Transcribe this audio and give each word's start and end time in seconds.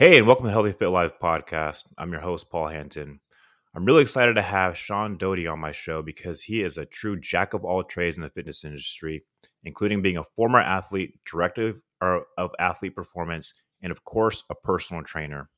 Hey, 0.00 0.16
and 0.16 0.26
welcome 0.26 0.46
to 0.46 0.50
Healthy 0.50 0.72
Fit 0.72 0.88
Life 0.88 1.18
podcast. 1.22 1.84
I'm 1.98 2.10
your 2.10 2.22
host, 2.22 2.48
Paul 2.48 2.68
Hanton. 2.68 3.20
I'm 3.74 3.84
really 3.84 4.00
excited 4.00 4.32
to 4.36 4.40
have 4.40 4.74
Sean 4.74 5.18
Doty 5.18 5.46
on 5.46 5.58
my 5.58 5.72
show 5.72 6.00
because 6.00 6.40
he 6.40 6.62
is 6.62 6.78
a 6.78 6.86
true 6.86 7.20
jack 7.20 7.52
of 7.52 7.66
all 7.66 7.84
trades 7.84 8.16
in 8.16 8.22
the 8.22 8.30
fitness 8.30 8.64
industry, 8.64 9.22
including 9.64 10.00
being 10.00 10.16
a 10.16 10.24
former 10.24 10.58
athlete, 10.58 11.20
director 11.26 11.74
of 12.00 12.50
athlete 12.58 12.96
performance, 12.96 13.52
and 13.82 13.92
of 13.92 14.02
course, 14.04 14.42
a 14.48 14.54
personal 14.54 15.02
trainer. 15.02 15.50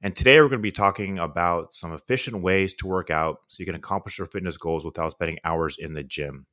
And 0.00 0.16
today 0.16 0.40
we're 0.40 0.48
going 0.48 0.60
to 0.60 0.62
be 0.62 0.72
talking 0.72 1.18
about 1.18 1.74
some 1.74 1.92
efficient 1.92 2.40
ways 2.40 2.72
to 2.76 2.86
work 2.86 3.10
out 3.10 3.36
so 3.48 3.60
you 3.60 3.66
can 3.66 3.74
accomplish 3.74 4.16
your 4.16 4.28
fitness 4.28 4.56
goals 4.56 4.86
without 4.86 5.10
spending 5.10 5.40
hours 5.44 5.76
in 5.78 5.92
the 5.92 6.02
gym. 6.02 6.46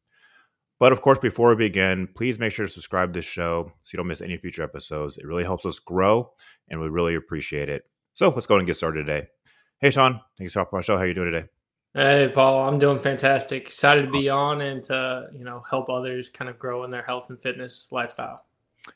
But 0.81 0.91
of 0.91 1.01
course, 1.01 1.19
before 1.19 1.49
we 1.49 1.67
begin, 1.67 2.07
please 2.07 2.39
make 2.39 2.51
sure 2.51 2.65
to 2.65 2.71
subscribe 2.71 3.13
to 3.13 3.19
this 3.19 3.25
show 3.25 3.71
so 3.83 3.89
you 3.93 3.97
don't 3.97 4.07
miss 4.07 4.19
any 4.19 4.35
future 4.37 4.63
episodes. 4.63 5.19
It 5.19 5.27
really 5.27 5.43
helps 5.43 5.63
us 5.63 5.77
grow, 5.77 6.33
and 6.69 6.81
we 6.81 6.89
really 6.89 7.13
appreciate 7.13 7.69
it. 7.69 7.83
So 8.15 8.29
let's 8.29 8.47
go 8.47 8.57
and 8.57 8.65
get 8.65 8.77
started 8.77 9.05
today. 9.05 9.27
Hey, 9.79 9.91
Sean, 9.91 10.19
thanks 10.39 10.53
for 10.53 10.67
my 10.71 10.81
show. 10.81 10.97
How 10.97 11.03
are 11.03 11.07
you 11.07 11.13
doing 11.13 11.31
today? 11.31 11.47
Hey, 11.93 12.31
Paul, 12.33 12.67
I'm 12.67 12.79
doing 12.79 12.97
fantastic. 12.97 13.61
Excited 13.61 14.07
to 14.07 14.11
be 14.11 14.27
on 14.29 14.61
and 14.61 14.81
to 14.85 15.27
you 15.37 15.43
know 15.43 15.61
help 15.69 15.87
others 15.87 16.31
kind 16.31 16.49
of 16.49 16.57
grow 16.57 16.83
in 16.83 16.89
their 16.89 17.03
health 17.03 17.29
and 17.29 17.39
fitness 17.39 17.91
lifestyle. 17.91 18.43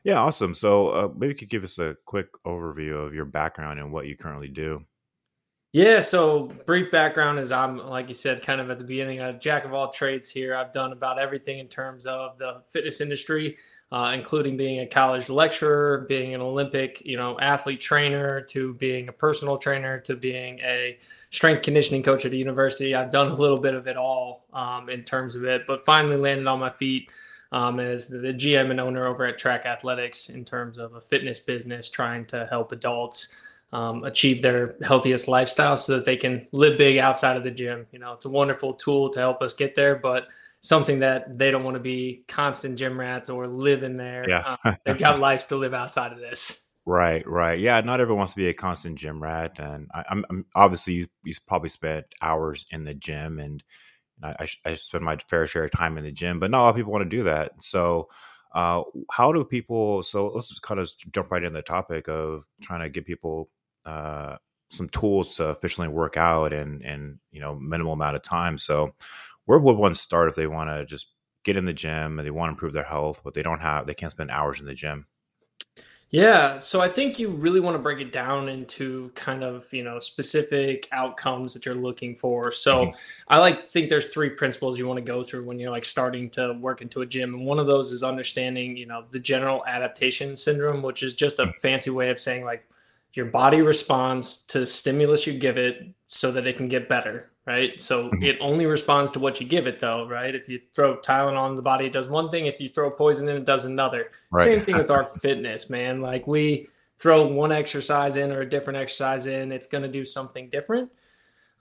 Yeah, 0.04 0.22
awesome. 0.22 0.56
So 0.56 0.90
uh, 0.90 1.10
maybe 1.16 1.34
you 1.34 1.38
could 1.38 1.52
give 1.52 1.64
us 1.64 1.78
a 1.78 1.96
quick 2.06 2.30
overview 2.48 3.06
of 3.06 3.14
your 3.14 3.26
background 3.26 3.80
and 3.80 3.92
what 3.92 4.08
you 4.08 4.18
currently 4.18 4.48
do. 4.48 4.84
Yeah, 5.76 6.00
so 6.00 6.54
brief 6.66 6.90
background 6.90 7.38
is 7.38 7.52
I'm 7.52 7.76
like 7.76 8.08
you 8.08 8.14
said, 8.14 8.42
kind 8.42 8.62
of 8.62 8.70
at 8.70 8.78
the 8.78 8.86
beginning, 8.86 9.20
a 9.20 9.38
jack 9.38 9.66
of 9.66 9.74
all 9.74 9.92
trades 9.92 10.30
here. 10.30 10.56
I've 10.56 10.72
done 10.72 10.94
about 10.94 11.20
everything 11.20 11.60
in 11.60 11.68
terms 11.68 12.06
of 12.06 12.38
the 12.38 12.62
fitness 12.70 13.02
industry, 13.02 13.58
uh, 13.92 14.12
including 14.14 14.56
being 14.56 14.80
a 14.80 14.88
college 14.88 15.28
lecturer, 15.28 16.06
being 16.08 16.34
an 16.34 16.40
Olympic, 16.40 17.02
you 17.06 17.18
know, 17.18 17.38
athlete 17.42 17.82
trainer, 17.82 18.40
to 18.52 18.76
being 18.76 19.10
a 19.10 19.12
personal 19.12 19.58
trainer, 19.58 20.00
to 20.00 20.16
being 20.16 20.60
a 20.60 20.98
strength 21.30 21.64
conditioning 21.64 22.04
coach 22.04 22.24
at 22.24 22.32
a 22.32 22.38
university. 22.38 22.96
I've 22.96 23.12
done 23.12 23.32
a 23.32 23.36
little 23.36 23.60
bit 23.60 23.74
of 23.74 23.86
it 23.86 23.98
all 23.98 24.46
um, 24.54 24.88
in 24.88 25.04
terms 25.04 25.36
of 25.36 25.44
it, 25.44 25.68
but 25.68 25.84
finally 25.84 26.16
landed 26.16 26.48
on 26.48 26.62
my 26.62 26.70
feet 26.70 27.12
um, 27.52 27.82
as 27.82 28.08
the 28.08 28.34
GM 28.34 28.72
and 28.72 28.80
owner 28.80 29.08
over 29.08 29.26
at 29.26 29.38
Trak 29.38 29.66
Athletics 29.66 30.30
in 30.30 30.46
terms 30.46 30.78
of 30.78 30.94
a 30.94 31.02
fitness 31.02 31.40
business, 31.40 31.90
trying 31.90 32.26
to 32.28 32.46
help 32.46 32.72
adults 32.72 33.36
um, 33.76 34.06
achieve 34.06 34.42
their 34.42 34.78
healthiest 34.82 35.28
lifestyle 35.28 35.76
so 35.76 35.98
that 35.98 36.06
they 36.06 36.16
can 36.16 36.48
live 36.54 36.78
big 36.78 36.98
outside 36.98 37.36
of 37.36 37.44
the 37.44 37.52
gym. 37.52 37.86
You 37.92 38.00
know, 38.00 38.14
it's 38.14 38.24
a 38.24 38.30
wonderful 38.30 38.74
tool 38.74 39.10
to 39.10 39.20
help 39.20 39.42
us 39.42 39.54
get 39.54 39.76
there, 39.76 39.98
but 39.98 40.28
something 40.62 41.00
that 41.00 41.38
they 41.38 41.52
don't 41.52 41.66
want 41.66 41.76
to 41.76 41.82
be 41.82 42.24
constant 42.30 42.78
gym 42.80 42.98
rats 42.98 43.30
or 43.30 43.48
live 43.48 43.84
in 43.84 43.98
there. 43.98 44.24
Yeah. 44.28 44.56
um, 44.64 44.76
they've 44.86 44.98
got 44.98 45.20
lives 45.20 45.48
to 45.48 45.58
live 45.58 45.74
outside 45.74 46.14
of 46.14 46.20
this. 46.20 46.62
Right, 46.86 47.28
right. 47.28 47.60
Yeah, 47.60 47.82
not 47.82 48.00
everyone 48.00 48.20
wants 48.20 48.34
to 48.34 48.38
be 48.38 48.48
a 48.48 48.54
constant 48.54 48.98
gym 48.98 49.22
rat, 49.22 49.60
and 49.60 49.90
I, 49.94 50.06
am 50.10 50.24
I'm, 50.30 50.46
obviously 50.56 50.94
you, 50.94 51.08
you, 51.26 51.34
probably 51.48 51.70
spent 51.70 52.06
hours 52.22 52.66
in 52.72 52.86
the 52.86 52.94
gym, 52.94 53.40
and 53.40 53.62
I, 54.24 54.36
I, 54.40 54.72
I 54.72 54.74
spend 54.76 55.04
my 55.04 55.18
fair 55.28 55.48
share 55.48 55.66
of 55.66 55.72
time 55.72 55.98
in 55.98 56.04
the 56.04 56.12
gym, 56.12 56.40
but 56.40 56.52
not 56.52 56.60
a 56.60 56.64
lot 56.64 56.70
of 56.70 56.76
people 56.76 56.92
want 56.92 57.04
to 57.10 57.18
do 57.18 57.24
that. 57.24 57.52
So, 57.60 58.08
uh, 58.54 58.84
how 59.12 59.34
do 59.34 59.44
people? 59.44 60.04
So 60.04 60.28
let's 60.28 60.48
just 60.48 60.62
kind 60.62 60.80
of 60.80 60.88
jump 61.12 61.32
right 61.32 61.44
in 61.44 61.54
the 61.54 61.64
topic 61.64 62.08
of 62.08 62.46
trying 62.62 62.82
to 62.82 62.90
get 62.90 63.06
people 63.06 63.50
uh, 63.86 64.38
some 64.70 64.90
tools 64.90 65.36
to 65.36 65.52
efficiently 65.52 65.94
work 65.94 66.18
out 66.18 66.54
and 66.54 66.82
and 66.84 67.20
you 67.32 67.40
know 67.40 67.56
minimal 67.56 67.94
amount 67.94 68.16
of 68.16 68.22
time. 68.22 68.58
So 68.58 68.94
where 69.46 69.60
would 69.60 69.78
one 69.78 69.96
start 69.96 70.30
if 70.30 70.36
they 70.36 70.48
want 70.48 70.70
to 70.70 70.86
just 70.86 71.08
get 71.44 71.58
in 71.58 71.66
the 71.66 71.74
gym 71.74 72.20
and 72.20 72.26
they 72.26 72.32
want 72.32 72.50
to 72.50 72.54
improve 72.54 72.74
their 72.74 72.84
health, 72.84 73.22
but 73.24 73.34
they 73.34 73.44
don't 73.44 73.62
have 73.62 73.86
they 73.86 73.94
can't 73.94 74.12
spend 74.12 74.32
hours 74.32 74.60
in 74.60 74.66
the 74.66 74.74
gym? 74.74 75.06
Yeah, 76.12 76.60
so 76.60 76.82
I 76.82 76.88
think 76.88 77.18
you 77.18 77.30
really 77.30 77.60
want 77.60 77.76
to 77.76 77.82
break 77.82 78.00
it 78.00 78.12
down 78.12 78.48
into 78.48 79.12
kind 79.16 79.44
of, 79.44 79.72
you 79.74 79.84
know, 79.84 79.98
specific 79.98 80.88
outcomes 80.92 81.54
that 81.54 81.66
you're 81.66 81.76
looking 81.76 82.16
for. 82.16 82.52
So 82.52 82.86
mm-hmm. 82.86 82.98
I 83.28 83.40
like 83.40 83.66
think 83.66 83.90
there's 83.90 84.10
three 84.10 84.30
principles 84.30 84.78
you 84.78 84.88
want 84.88 84.98
to 84.98 85.04
go 85.04 85.24
through 85.24 85.46
when 85.46 85.58
you're 85.58 85.72
like 85.72 85.84
starting 85.84 86.30
to 86.32 86.54
work 86.54 86.82
into 86.82 87.02
a 87.02 87.06
gym. 87.06 87.34
And 87.34 87.46
one 87.46 87.58
of 87.58 87.66
those 87.66 87.92
is 87.92 88.04
understanding, 88.04 88.78
you 88.78 88.86
know, 88.86 89.06
the 89.10 89.20
general 89.20 89.66
adaptation 89.66 90.38
syndrome, 90.38 90.84
which 90.84 91.02
is 91.02 91.16
just 91.16 91.40
a 91.40 91.48
mm-hmm. 91.48 91.60
fancy 91.60 91.90
way 91.90 92.10
of 92.12 92.20
saying 92.20 92.46
like 92.46 92.68
your 93.16 93.28
body 93.28 93.62
responds 93.62 94.46
to 94.46 94.66
stimulus 94.66 95.26
you 95.26 95.34
give 95.34 95.58
it 95.58 95.88
so 96.08 96.32
that 96.32 96.46
it 96.46 96.58
can 96.58 96.68
get 96.68 96.88
better 96.88 97.32
right? 97.46 97.82
So 97.84 98.10
mm-hmm. 98.10 98.24
it 98.24 98.38
only 98.42 98.66
responds 98.66 99.12
to 99.12 99.20
what 99.20 99.40
you 99.40 99.48
give 99.48 99.68
it 99.68 99.80
though 99.80 100.08
right? 100.08 100.34
If 100.34 100.50
you 100.50 100.60
throw 100.74 100.98
tylenol 100.98 101.38
on 101.38 101.56
the 101.56 101.62
body 101.62 101.86
it 101.86 101.94
does 101.94 102.08
one 102.08 102.30
thing. 102.30 102.48
If 102.48 102.60
you 102.60 102.70
throw 102.70 102.92
poison 102.92 103.30
in 103.30 103.38
it 103.38 103.46
does 103.46 103.66
another. 103.66 104.12
Right. 104.32 104.46
same 104.46 104.62
thing 104.62 104.78
with 104.78 104.92
our 104.92 105.04
fitness 105.22 105.70
man. 105.70 106.02
Like 106.02 106.28
we 106.28 106.68
throw 106.98 107.28
one 107.28 107.52
exercise 107.52 108.16
in 108.16 108.32
or 108.32 108.42
a 108.42 108.50
different 108.50 108.78
exercise 108.78 109.28
in 109.28 109.52
it's 109.52 109.68
going 109.68 109.84
to 109.84 109.90
do 109.90 110.06
something 110.06 110.50
different. 110.50 110.92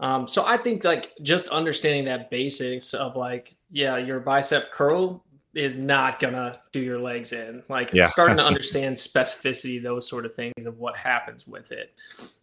Um, 0.00 0.26
so 0.26 0.44
i 0.44 0.56
think 0.56 0.82
like 0.82 1.12
just 1.22 1.46
understanding 1.48 2.06
that 2.06 2.28
basics 2.28 2.94
of 2.94 3.14
like 3.14 3.54
yeah 3.70 3.96
your 3.96 4.18
bicep 4.18 4.72
curl 4.72 5.24
is 5.54 5.74
not 5.74 6.20
gonna 6.20 6.60
do 6.72 6.80
your 6.80 6.98
legs 6.98 7.32
in. 7.32 7.62
Like 7.68 7.92
yeah. 7.94 8.08
starting 8.08 8.36
to 8.36 8.44
understand 8.46 8.96
specificity, 8.96 9.82
those 9.82 10.08
sort 10.08 10.26
of 10.26 10.34
things 10.34 10.66
of 10.66 10.78
what 10.78 10.96
happens 10.96 11.46
with 11.46 11.72
it. 11.72 11.94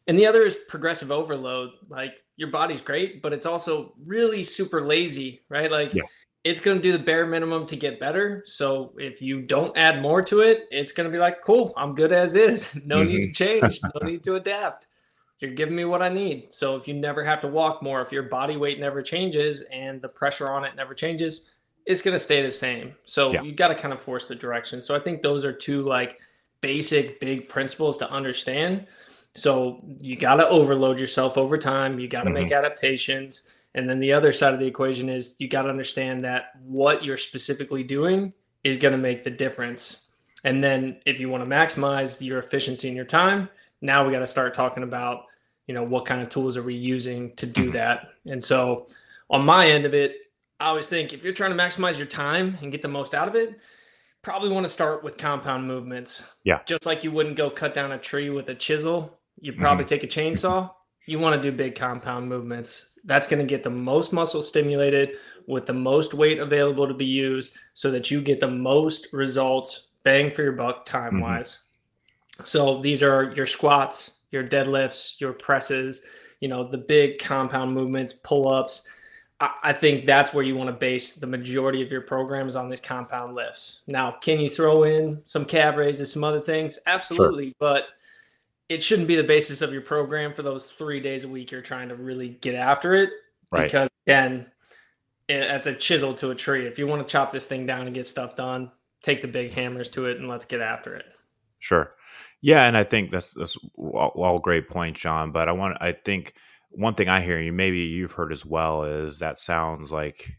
And 0.08 0.18
the 0.18 0.26
other 0.26 0.44
is 0.44 0.56
progressive 0.68 1.12
overload. 1.12 1.72
Like 1.90 2.16
your 2.38 2.50
body's 2.50 2.82
great, 2.82 3.22
but 3.22 3.34
it's 3.34 3.46
also 3.46 3.94
really 4.06 4.44
super 4.44 4.82
lazy, 4.82 5.44
right? 5.50 5.72
Like 5.72 5.94
yeah. 5.94 6.04
it's 6.44 6.62
gonna 6.62 6.82
do 6.82 6.92
the 6.92 7.00
bare 7.00 7.26
minimum 7.26 7.66
to 7.68 7.76
get 7.76 8.00
better. 8.00 8.44
So 8.46 8.94
if 8.98 9.22
you 9.22 9.42
don't 9.42 9.76
add 9.78 10.02
more 10.02 10.22
to 10.24 10.42
it, 10.42 10.68
it's 10.72 10.92
gonna 10.92 11.10
be 11.10 11.20
like, 11.20 11.42
cool, 11.42 11.74
I'm 11.78 11.96
good 11.96 12.12
as 12.12 12.36
is. 12.36 12.74
No 12.86 12.98
mm-hmm. 12.98 13.10
need 13.10 13.34
to 13.34 13.34
change, 13.34 13.80
no 14.02 14.08
need 14.08 14.24
to 14.24 14.36
adapt. 14.36 14.88
You're 15.40 15.52
giving 15.52 15.76
me 15.76 15.86
what 15.86 16.04
I 16.04 16.10
need. 16.10 16.54
So 16.54 16.76
if 16.76 16.88
you 16.88 16.94
never 16.94 17.24
have 17.24 17.42
to 17.42 17.48
walk 17.48 17.82
more, 17.82 18.00
if 18.04 18.12
your 18.12 18.24
body 18.24 18.58
weight 18.58 18.80
never 18.80 19.02
changes 19.02 19.62
and 19.72 20.00
the 20.00 20.08
pressure 20.08 20.52
on 20.52 20.64
it 20.64 20.76
never 20.76 20.94
changes, 20.94 21.50
it's 21.86 22.02
going 22.02 22.14
to 22.14 22.20
stay 22.20 22.42
the 22.42 22.52
same. 22.52 22.96
So 23.04 23.30
yeah. 23.32 23.42
you 23.42 23.54
got 23.54 23.70
to 23.70 23.76
kind 23.76 23.94
of 23.94 24.02
force 24.02 24.28
the 24.28 24.36
direction. 24.36 24.82
So 24.82 24.96
I 24.96 25.00
think 25.00 25.22
those 25.22 25.46
are 25.46 25.54
two 25.54 25.84
like 25.84 26.20
basic 26.62 27.20
big 27.20 27.50
principles 27.50 27.98
to 27.98 28.10
understand. 28.10 28.88
So 29.34 29.84
you 30.00 30.16
got 30.16 30.36
to 30.36 30.48
overload 30.48 31.00
yourself 31.00 31.38
over 31.38 31.58
time. 31.58 32.00
You 32.00 32.08
got 32.08 32.24
to 32.24 32.26
mm-hmm. 32.26 32.36
make 32.36 32.52
adaptations. 32.52 33.48
And 33.74 33.90
then 33.90 34.00
the 34.00 34.12
other 34.14 34.32
side 34.32 34.54
of 34.54 34.60
the 34.60 34.68
equation 34.68 35.10
is 35.10 35.36
you 35.40 35.48
got 35.48 35.64
to 35.64 35.70
understand 35.70 36.22
that 36.22 36.52
what 36.64 37.04
you're 37.06 37.18
specifically 37.18 37.84
doing 37.84 38.34
is 38.64 38.78
going 38.78 38.92
to 38.92 38.98
make 38.98 39.24
the 39.24 39.30
difference. 39.30 40.04
And 40.44 40.62
then 40.62 40.98
if 41.06 41.20
you 41.20 41.30
want 41.30 41.44
to 41.44 41.50
maximize 41.50 42.22
your 42.22 42.40
efficiency 42.40 42.90
in 42.90 42.96
your 42.96 43.06
time, 43.06 43.50
now 43.82 44.06
we 44.06 44.12
got 44.12 44.20
to 44.20 44.28
start 44.28 44.54
talking 44.54 44.84
about, 44.84 45.24
you 45.68 45.74
know, 45.74 45.84
what 45.84 46.06
kind 46.06 46.22
of 46.22 46.30
tools 46.30 46.58
are 46.58 46.64
we 46.64 46.76
using 46.76 47.34
to 47.38 47.46
do 47.46 47.66
mm-hmm. 47.66 47.74
that? 47.74 48.10
And 48.26 48.44
so 48.44 48.88
on 49.30 49.46
my 49.46 49.68
end 49.68 49.86
of 49.86 49.94
it, 49.94 50.16
I 50.62 50.68
always 50.68 50.88
think 50.88 51.12
if 51.12 51.24
you're 51.24 51.34
trying 51.34 51.58
to 51.58 51.62
maximize 51.62 51.98
your 51.98 52.06
time 52.06 52.56
and 52.62 52.72
get 52.72 52.84
the 52.84 52.88
most 52.88 53.16
out 53.16 53.28
of 53.28 53.36
it, 53.36 53.60
probably 54.22 54.50
want 54.50 54.64
to 54.64 54.70
start 54.70 55.04
with 55.04 55.18
compound 55.18 55.66
movements. 55.66 56.24
Yeah. 56.44 56.60
Just 56.68 56.86
like 56.86 57.04
you 57.04 57.12
wouldn't 57.12 57.36
go 57.36 57.50
cut 57.50 57.74
down 57.74 57.92
a 57.94 57.98
tree 57.98 58.30
with 58.30 58.48
a 58.48 58.54
chisel, 58.54 59.18
you 59.40 59.54
probably 59.54 59.86
mm-hmm. 59.86 59.90
take 59.90 60.04
a 60.04 60.08
chainsaw. 60.08 60.72
You 61.08 61.18
want 61.18 61.42
to 61.42 61.42
do 61.42 61.56
big 61.56 61.74
compound 61.74 62.30
movements. 62.30 62.86
That's 63.06 63.26
going 63.26 63.40
to 63.40 63.46
get 63.46 63.64
the 63.64 63.72
most 63.72 64.14
muscle 64.14 64.44
stimulated 64.44 65.18
with 65.48 65.66
the 65.66 65.74
most 65.74 66.14
weight 66.14 66.38
available 66.38 66.88
to 66.88 66.94
be 66.94 67.08
used 67.08 67.58
so 67.74 67.90
that 67.90 68.12
you 68.12 68.22
get 68.22 68.40
the 68.40 68.48
most 68.48 69.12
results 69.14 69.90
bang 70.04 70.30
for 70.30 70.44
your 70.44 70.52
buck 70.52 70.86
time 70.86 71.22
wise. 71.22 71.58
Mm-hmm. 72.36 72.44
So 72.44 72.80
these 72.82 73.02
are 73.02 73.34
your 73.36 73.48
squats, 73.48 74.12
your 74.30 74.48
deadlifts, 74.48 75.20
your 75.20 75.34
presses, 75.34 76.04
you 76.40 76.50
know, 76.50 76.64
the 76.64 76.78
big 76.78 77.18
compound 77.18 77.74
movements, 77.74 78.14
pull 78.14 78.48
ups 78.48 78.88
I 79.64 79.74
think 79.74 80.06
that's 80.06 80.34
where 80.34 80.44
you 80.44 80.56
want 80.56 80.70
to 80.70 80.76
base 80.76 81.14
the 81.14 81.28
majority 81.28 81.82
of 81.82 81.92
your 81.92 82.02
programs 82.02 82.56
on 82.56 82.70
these 82.70 82.82
compound 82.82 83.34
lifts. 83.34 83.82
Now, 83.88 84.12
can 84.12 84.40
you 84.40 84.48
throw 84.48 84.84
in 84.84 85.20
some 85.24 85.46
calf 85.46 85.78
raises, 85.78 86.14
some 86.14 86.24
other 86.24 86.40
things? 86.40 86.78
Absolutely, 86.86 87.48
sure. 87.48 87.56
but 87.60 87.88
it 88.70 88.82
shouldn't 88.82 89.08
be 89.08 89.16
the 89.16 89.24
basis 89.24 89.62
of 89.62 89.74
your 89.74 89.82
program 89.82 90.34
for 90.34 90.44
those 90.44 90.72
three 90.72 91.00
days 91.00 91.24
a 91.24 91.28
week 91.28 91.52
you're 91.52 91.62
trying 91.62 91.90
to 91.90 91.96
really 91.96 92.30
get 92.30 92.56
after 92.56 92.94
it. 92.94 93.10
Right. 93.52 93.64
Because 93.64 93.90
again, 94.08 94.46
it's 95.28 95.68
a 95.68 95.74
chisel 95.74 96.14
to 96.16 96.32
a 96.32 96.36
tree. 96.36 96.68
If 96.68 96.80
you 96.80 96.88
want 96.88 97.06
to 97.06 97.12
chop 97.12 97.32
this 97.32 97.48
thing 97.48 97.66
down 97.66 97.86
and 97.86 97.94
get 97.94 98.08
stuff 98.08 98.36
done, 98.36 98.72
take 99.02 99.22
the 99.22 99.28
big 99.28 99.52
hammers 99.52 99.90
to 99.90 100.06
it 100.06 100.18
and 100.18 100.30
let's 100.30 100.46
get 100.46 100.62
after 100.62 100.96
it. 100.96 101.06
Sure. 101.60 101.96
Yeah, 102.42 102.66
and 102.66 102.78
I 102.78 102.84
think 102.84 103.12
that's 103.12 103.34
that's 103.34 103.58
all, 103.78 104.12
all 104.16 104.40
great 104.40 104.70
points, 104.70 105.00
John. 105.00 105.32
But 105.32 105.48
I 105.48 105.52
want 105.52 105.78
I 105.80 105.92
think 105.92 106.34
one 106.72 106.96
thing 106.96 107.10
I 107.10 107.22
hear 107.22 107.40
you, 107.40 107.52
maybe 107.52 107.80
you've 107.80 108.14
heard 108.14 108.32
as 108.32 108.46
well, 108.46 108.84
is 108.84 109.20
that 109.20 109.40
sounds 109.40 109.92
like 109.92 110.32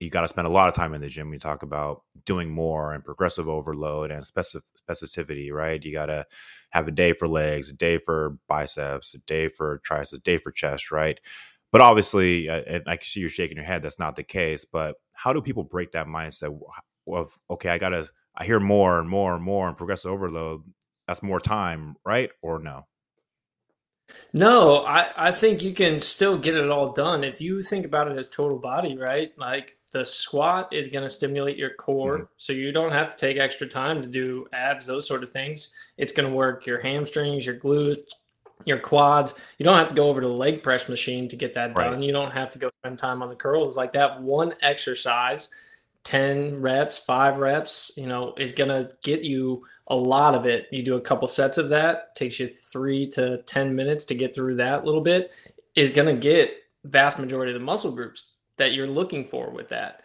you 0.00 0.10
got 0.10 0.22
to 0.22 0.28
spend 0.28 0.46
a 0.46 0.50
lot 0.50 0.68
of 0.68 0.74
time 0.74 0.94
in 0.94 1.00
the 1.00 1.08
gym. 1.08 1.30
We 1.30 1.38
talk 1.38 1.62
about 1.62 2.02
doing 2.26 2.50
more 2.50 2.92
and 2.92 3.04
progressive 3.04 3.48
overload 3.48 4.10
and 4.10 4.26
specific 4.26 4.66
specificity, 4.88 5.52
right? 5.52 5.82
You 5.82 5.92
got 5.92 6.06
to 6.06 6.26
have 6.70 6.88
a 6.88 6.92
day 6.92 7.12
for 7.12 7.28
legs, 7.28 7.70
a 7.70 7.74
day 7.74 7.98
for 7.98 8.36
biceps, 8.48 9.14
a 9.14 9.18
day 9.20 9.48
for 9.48 9.78
triceps, 9.84 10.20
a 10.20 10.22
day 10.22 10.38
for 10.38 10.50
chest, 10.52 10.90
right? 10.90 11.18
But 11.72 11.80
obviously, 11.80 12.48
uh, 12.48 12.62
and 12.66 12.84
I 12.86 12.96
can 12.96 13.04
see 13.06 13.20
you're 13.20 13.28
shaking 13.28 13.56
your 13.56 13.66
head. 13.66 13.82
That's 13.82 13.98
not 13.98 14.16
the 14.16 14.22
case. 14.22 14.64
But 14.64 14.96
how 15.12 15.32
do 15.32 15.40
people 15.42 15.64
break 15.64 15.92
that 15.92 16.06
mindset 16.06 16.58
of 17.08 17.38
okay, 17.50 17.70
I 17.70 17.78
got 17.78 17.90
to, 17.90 18.08
I 18.36 18.44
hear 18.44 18.60
more 18.60 18.98
and 18.98 19.08
more 19.08 19.34
and 19.34 19.42
more 19.42 19.68
and 19.68 19.76
progressive 19.76 20.10
overload. 20.10 20.62
That's 21.06 21.22
more 21.22 21.40
time, 21.40 21.96
right? 22.04 22.30
Or 22.42 22.58
no? 22.58 22.86
No, 24.32 24.84
I, 24.84 25.28
I 25.28 25.32
think 25.32 25.62
you 25.62 25.72
can 25.72 25.98
still 25.98 26.36
get 26.36 26.54
it 26.54 26.70
all 26.70 26.92
done 26.92 27.24
if 27.24 27.40
you 27.40 27.62
think 27.62 27.86
about 27.86 28.08
it 28.08 28.18
as 28.18 28.28
total 28.28 28.58
body, 28.58 28.96
right? 28.96 29.32
Like 29.38 29.78
the 29.92 30.04
squat 30.04 30.72
is 30.72 30.88
going 30.88 31.04
to 31.04 31.08
stimulate 31.08 31.56
your 31.56 31.74
core, 31.74 32.18
mm-hmm. 32.18 32.24
so 32.36 32.52
you 32.52 32.72
don't 32.72 32.92
have 32.92 33.10
to 33.10 33.16
take 33.16 33.38
extra 33.38 33.66
time 33.66 34.02
to 34.02 34.08
do 34.08 34.46
abs, 34.52 34.86
those 34.86 35.08
sort 35.08 35.22
of 35.22 35.30
things. 35.30 35.70
It's 35.96 36.12
going 36.12 36.28
to 36.28 36.34
work 36.34 36.66
your 36.66 36.80
hamstrings, 36.80 37.46
your 37.46 37.56
glutes, 37.56 38.00
your 38.64 38.78
quads. 38.78 39.34
You 39.58 39.64
don't 39.64 39.78
have 39.78 39.88
to 39.88 39.94
go 39.94 40.08
over 40.08 40.20
to 40.20 40.26
the 40.26 40.34
leg 40.34 40.62
press 40.62 40.88
machine 40.88 41.28
to 41.28 41.36
get 41.36 41.54
that 41.54 41.74
done. 41.74 42.02
You 42.02 42.12
don't 42.12 42.32
have 42.32 42.50
to 42.50 42.58
go 42.58 42.70
spend 42.82 42.98
time 42.98 43.22
on 43.22 43.28
the 43.28 43.36
curls. 43.36 43.76
Like 43.76 43.92
that 43.92 44.20
one 44.20 44.54
exercise, 44.60 45.48
10 46.04 46.60
reps, 46.60 46.98
five 46.98 47.38
reps, 47.38 47.92
you 47.96 48.06
know, 48.06 48.34
is 48.36 48.52
going 48.52 48.70
to 48.70 48.90
get 49.02 49.22
you 49.22 49.64
a 49.88 49.96
lot 49.96 50.34
of 50.34 50.46
it. 50.46 50.66
You 50.70 50.82
do 50.82 50.96
a 50.96 51.00
couple 51.00 51.28
sets 51.28 51.58
of 51.58 51.68
that, 51.68 52.16
takes 52.16 52.40
you 52.40 52.48
three 52.48 53.06
to 53.10 53.42
10 53.42 53.74
minutes 53.74 54.04
to 54.06 54.14
get 54.14 54.34
through 54.34 54.56
that 54.56 54.84
little 54.84 55.00
bit, 55.00 55.32
is 55.74 55.90
going 55.90 56.12
to 56.12 56.20
get 56.20 56.54
vast 56.84 57.18
majority 57.18 57.52
of 57.52 57.58
the 57.58 57.64
muscle 57.64 57.92
groups 57.92 58.34
that 58.56 58.72
you're 58.72 58.86
looking 58.86 59.24
for 59.24 59.50
with 59.50 59.68
that. 59.68 60.02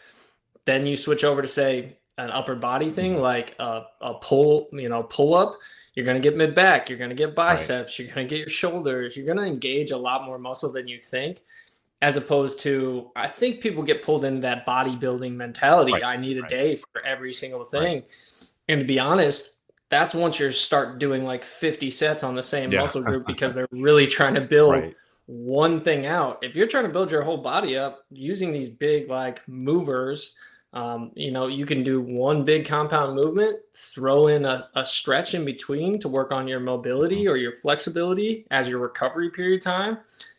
Then 0.65 0.85
you 0.85 0.95
switch 0.95 1.23
over 1.23 1.41
to 1.41 1.47
say 1.47 1.97
an 2.17 2.29
upper 2.29 2.55
body 2.55 2.89
thing 2.89 3.13
mm-hmm. 3.13 3.21
like 3.21 3.55
a, 3.59 3.83
a 4.01 4.13
pull, 4.15 4.69
you 4.73 4.89
know, 4.89 5.03
pull 5.03 5.33
up. 5.33 5.57
You're 5.95 6.05
going 6.05 6.21
to 6.21 6.27
get 6.27 6.37
mid 6.37 6.55
back. 6.55 6.89
You're 6.89 6.97
going 6.97 7.09
to 7.09 7.15
get 7.15 7.35
biceps. 7.35 7.99
Right. 7.99 8.05
You're 8.05 8.15
going 8.15 8.27
to 8.27 8.29
get 8.29 8.39
your 8.39 8.49
shoulders. 8.49 9.17
You're 9.17 9.25
going 9.25 9.39
to 9.39 9.45
engage 9.45 9.91
a 9.91 9.97
lot 9.97 10.25
more 10.25 10.37
muscle 10.37 10.71
than 10.71 10.87
you 10.87 10.99
think, 10.99 11.41
as 12.01 12.15
opposed 12.15 12.59
to, 12.61 13.11
I 13.15 13.27
think 13.27 13.61
people 13.61 13.83
get 13.83 14.03
pulled 14.03 14.23
into 14.23 14.41
that 14.41 14.65
bodybuilding 14.65 15.33
mentality. 15.33 15.93
Right. 15.93 16.03
I 16.03 16.17
need 16.17 16.37
a 16.37 16.41
right. 16.41 16.49
day 16.49 16.75
for 16.75 17.03
every 17.05 17.33
single 17.33 17.63
thing. 17.63 18.03
And 18.69 18.79
to 18.79 18.85
be 18.85 18.99
honest, 18.99 19.60
that's 19.91 20.15
once 20.15 20.39
you 20.39 20.51
start 20.53 20.99
doing 20.99 21.25
like 21.25 21.43
50 21.43 21.91
sets 21.91 22.23
on 22.23 22.33
the 22.33 22.41
same 22.41 22.71
yeah. 22.71 22.79
muscle 22.79 23.03
group 23.03 23.27
because 23.27 23.53
they're 23.53 23.67
really 23.71 24.07
trying 24.07 24.33
to 24.33 24.41
build 24.41 24.71
right. 24.71 24.95
one 25.27 25.81
thing 25.81 26.07
out. 26.07 26.39
If 26.41 26.55
you're 26.55 26.65
trying 26.65 26.85
to 26.85 26.89
build 26.89 27.11
your 27.11 27.21
whole 27.21 27.37
body 27.37 27.77
up 27.77 28.05
using 28.09 28.53
these 28.53 28.69
big 28.69 29.09
like 29.09 29.47
movers, 29.49 30.33
um, 30.73 31.11
you 31.15 31.31
know, 31.31 31.47
you 31.47 31.65
can 31.65 31.83
do 31.83 31.99
one 31.99 32.45
big 32.45 32.65
compound 32.65 33.15
movement, 33.15 33.59
throw 33.73 34.27
in 34.27 34.45
a, 34.45 34.69
a 34.75 34.85
stretch 34.85 35.35
in 35.35 35.43
between 35.43 35.99
to 35.99 36.07
work 36.07 36.31
on 36.31 36.47
your 36.47 36.61
mobility 36.61 37.27
or 37.27 37.35
your 37.35 37.51
flexibility 37.51 38.47
as 38.49 38.69
your 38.69 38.79
recovery 38.79 39.29
period 39.29 39.61
time. 39.61 39.97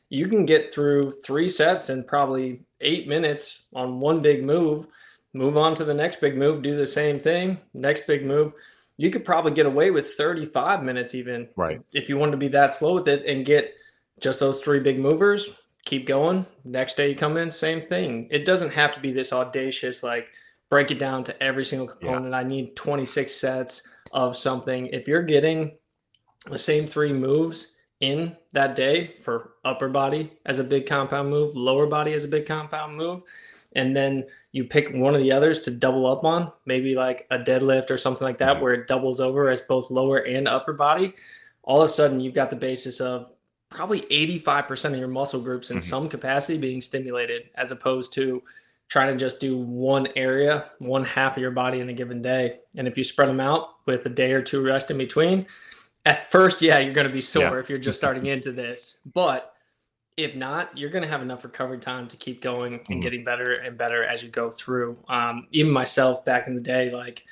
You 0.09 0.29
can 0.29 0.47
get 0.47 0.73
through 0.73 1.13
three 1.13 1.51
sets 1.51 1.91
in 1.91 2.05
probably 2.05 2.61
eight 2.81 3.07
minutes 3.07 3.65
on 3.75 4.01
one 4.01 4.23
big 4.23 4.47
move, 4.47 4.87
move 5.35 5.59
on 5.59 5.75
to 5.75 5.85
the 5.85 5.93
next 5.93 6.23
big 6.23 6.39
move, 6.39 6.63
do 6.63 6.75
the 6.75 6.87
same 6.87 7.21
thing, 7.21 7.61
next 7.75 8.07
big 8.07 8.25
move 8.25 8.55
you 9.03 9.11
could 9.11 9.25
probably 9.25 9.51
get 9.51 9.67
away 9.67 9.91
with 9.91 10.13
35 10.13 10.85
minutes 10.85 11.13
even 11.17 11.49
right. 11.57 11.81
if 11.93 12.09
you 12.09 12.17
wanted 12.17 12.31
to 12.31 12.37
be 12.37 12.47
that 12.47 12.73
slow 12.73 12.95
with 12.95 13.09
it 13.09 13.27
and 13.27 13.45
get 13.45 13.75
just 14.21 14.39
those 14.39 14.63
three 14.63 14.79
big 14.79 15.01
movers 15.01 15.51
keep 15.85 16.07
going. 16.07 16.47
Next 16.65 16.97
day 16.97 17.11
you 17.11 17.17
come 17.17 17.37
in 17.37 17.51
same 17.51 17.83
thing. 17.83 18.29
It 18.31 18.45
doesn't 18.45 18.73
have 18.73 18.95
to 18.95 19.01
be 19.01 19.13
this 19.13 19.33
audacious 19.33 20.05
like 20.05 20.29
break 20.71 20.93
it 20.93 21.01
down 21.01 21.25
to 21.25 21.43
every 21.43 21.65
single 21.65 21.89
component. 21.89 22.31
Yeah. 22.31 22.39
i 22.39 22.45
need 22.45 22.77
26 22.77 23.33
sets 23.33 23.83
of 24.13 24.37
something. 24.37 24.87
If 24.87 25.09
you're 25.09 25.25
getting 25.25 25.73
the 26.49 26.57
same 26.57 26.87
three 26.87 27.13
moves 27.13 27.79
in 27.99 28.37
that 28.53 28.77
day 28.77 29.17
for 29.21 29.55
upper 29.65 29.89
body 29.89 30.33
as 30.47 30.61
a 30.61 30.65
big 30.65 30.87
compound 30.87 31.29
move 31.29 31.57
lower 31.57 31.87
body 31.87 32.13
as 32.13 32.25
a 32.25 32.29
big 32.29 32.47
compound 32.47 32.97
move 32.97 33.23
and 33.75 33.97
then 33.97 34.25
you 34.53 34.65
pick 34.65 34.93
one 34.93 35.15
of 35.15 35.21
the 35.21 35.33
others 35.33 35.63
to 35.63 35.71
double 35.71 36.07
up 36.07 36.25
on, 36.25 36.53
maybe 36.67 36.95
like 36.95 37.27
a 37.31 37.39
deadlift 37.39 37.91
or 37.91 37.97
something 37.97 38.25
like 38.25 38.39
that, 38.39 38.61
where 38.61 38.73
it 38.73 38.87
doubles 38.87 39.21
over 39.21 39.49
as 39.49 39.61
both 39.61 39.91
lower 39.91 40.19
and 40.19 40.49
upper 40.49 40.73
body, 40.73 41.15
all 41.63 41.81
of 41.81 41.87
a 41.87 41.89
sudden 41.89 42.21
you've 42.21 42.35
got 42.35 42.51
the 42.51 42.57
basis 42.57 43.01
of 43.01 43.31
probably 43.71 44.03
85% 44.03 44.93
of 44.93 44.99
your 44.99 45.09
muscle 45.09 45.41
groups 45.41 45.71
in 45.71 45.79
mm-hmm. 45.79 45.89
some 45.89 46.09
capacity 46.09 46.59
being 46.59 46.81
stimulated 46.81 47.51
as 47.55 47.71
opposed 47.71 48.13
to 48.15 48.43
trying 48.89 49.13
to 49.13 49.19
just 49.19 49.41
do 49.41 49.57
one 49.57 50.07
area, 50.17 50.67
one 50.79 51.05
half 51.05 51.37
of 51.39 51.41
your 51.41 51.51
body 51.51 51.81
in 51.81 51.89
a 51.89 51.95
given 51.95 52.21
day. 52.21 52.59
And 52.77 52.87
if 52.87 52.99
you 52.99 53.05
spread 53.05 53.29
them 53.29 53.41
out 53.41 53.71
with 53.87 54.05
a 54.05 54.11
day 54.11 54.33
or 54.33 54.43
two 54.43 54.63
rest 54.63 54.91
in 54.91 54.99
between, 54.99 55.47
at 56.05 56.31
first, 56.31 56.61
yeah, 56.61 56.79
you're 56.79 56.93
going 56.93 57.07
to 57.07 57.13
be 57.13 57.21
sore 57.21 57.43
yeah. 57.43 57.59
if 57.59 57.71
you're 57.71 57.79
just 57.79 57.99
starting 57.99 58.27
into 58.27 58.53
this. 58.53 58.99
But 59.07 59.52
if 60.17 60.35
not, 60.35 60.76
you're 60.76 60.91
going 60.91 61.03
to 61.03 61.09
have 61.09 61.23
enough 61.23 61.44
recovery 61.44 61.79
time 61.79 62.06
to 62.09 62.17
keep 62.17 62.43
going 62.43 62.75
and 62.75 62.85
mm-hmm. 62.85 63.00
getting 63.00 63.25
better 63.25 63.55
and 63.55 63.79
better 63.79 64.05
as 64.05 64.23
you 64.23 64.29
go 64.29 64.50
through. 64.50 64.99
Um, 65.09 65.47
even 65.53 65.73
myself 65.73 66.25
back 66.25 66.47
in 66.47 66.55
the 66.55 66.61
day, 66.61 66.91
like, 66.91 67.25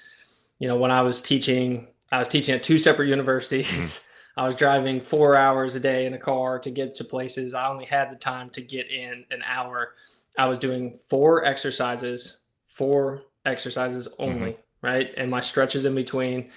you 0.59 0.69
know, 0.69 0.77
when 0.77 0.91
I 0.91 1.03
was 1.03 1.21
teaching, 1.21 1.89
I 2.11 2.19
was 2.19 2.29
teaching 2.29 2.55
at 2.55 2.63
two 2.63 2.79
separate 2.79 3.09
universities. 3.09 3.69
Mm-hmm. 3.69 4.07
I 4.37 4.47
was 4.47 4.55
driving 4.55 5.01
four 5.01 5.37
hours 5.37 5.75
a 5.75 5.81
day 5.81 6.07
in 6.07 6.15
a 6.15 6.19
car 6.19 6.59
to 6.61 6.71
get 6.71 6.95
to 6.95 7.05
places. 7.05 7.53
I 7.53 7.69
only 7.69 7.85
had 7.85 8.11
the 8.11 8.17
time 8.17 8.49
to 8.51 8.63
get 8.63 8.91
in 8.91 9.25
an 9.31 9.43
hour. 9.45 9.95
I 10.39 10.47
was 10.47 10.59
doing 10.59 10.99
four 11.09 11.45
exercises, 11.45 12.39
four 12.67 13.25
exercises 13.45 14.09
only, 14.19 14.53
mm-hmm. 14.53 14.87
right? 14.87 15.11
And 15.17 15.31
my 15.31 15.41
stretches 15.41 15.85
in 15.85 15.95
between. 15.95 16.51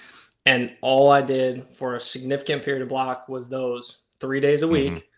And 0.46 0.76
all 0.80 1.10
I 1.10 1.20
did 1.20 1.74
for 1.74 1.96
a 1.96 2.00
significant 2.00 2.62
period 2.62 2.82
of 2.82 2.88
block 2.88 3.28
was 3.28 3.48
those 3.48 4.04
three 4.20 4.40
days 4.40 4.62
a 4.62 4.68
week. 4.68 5.08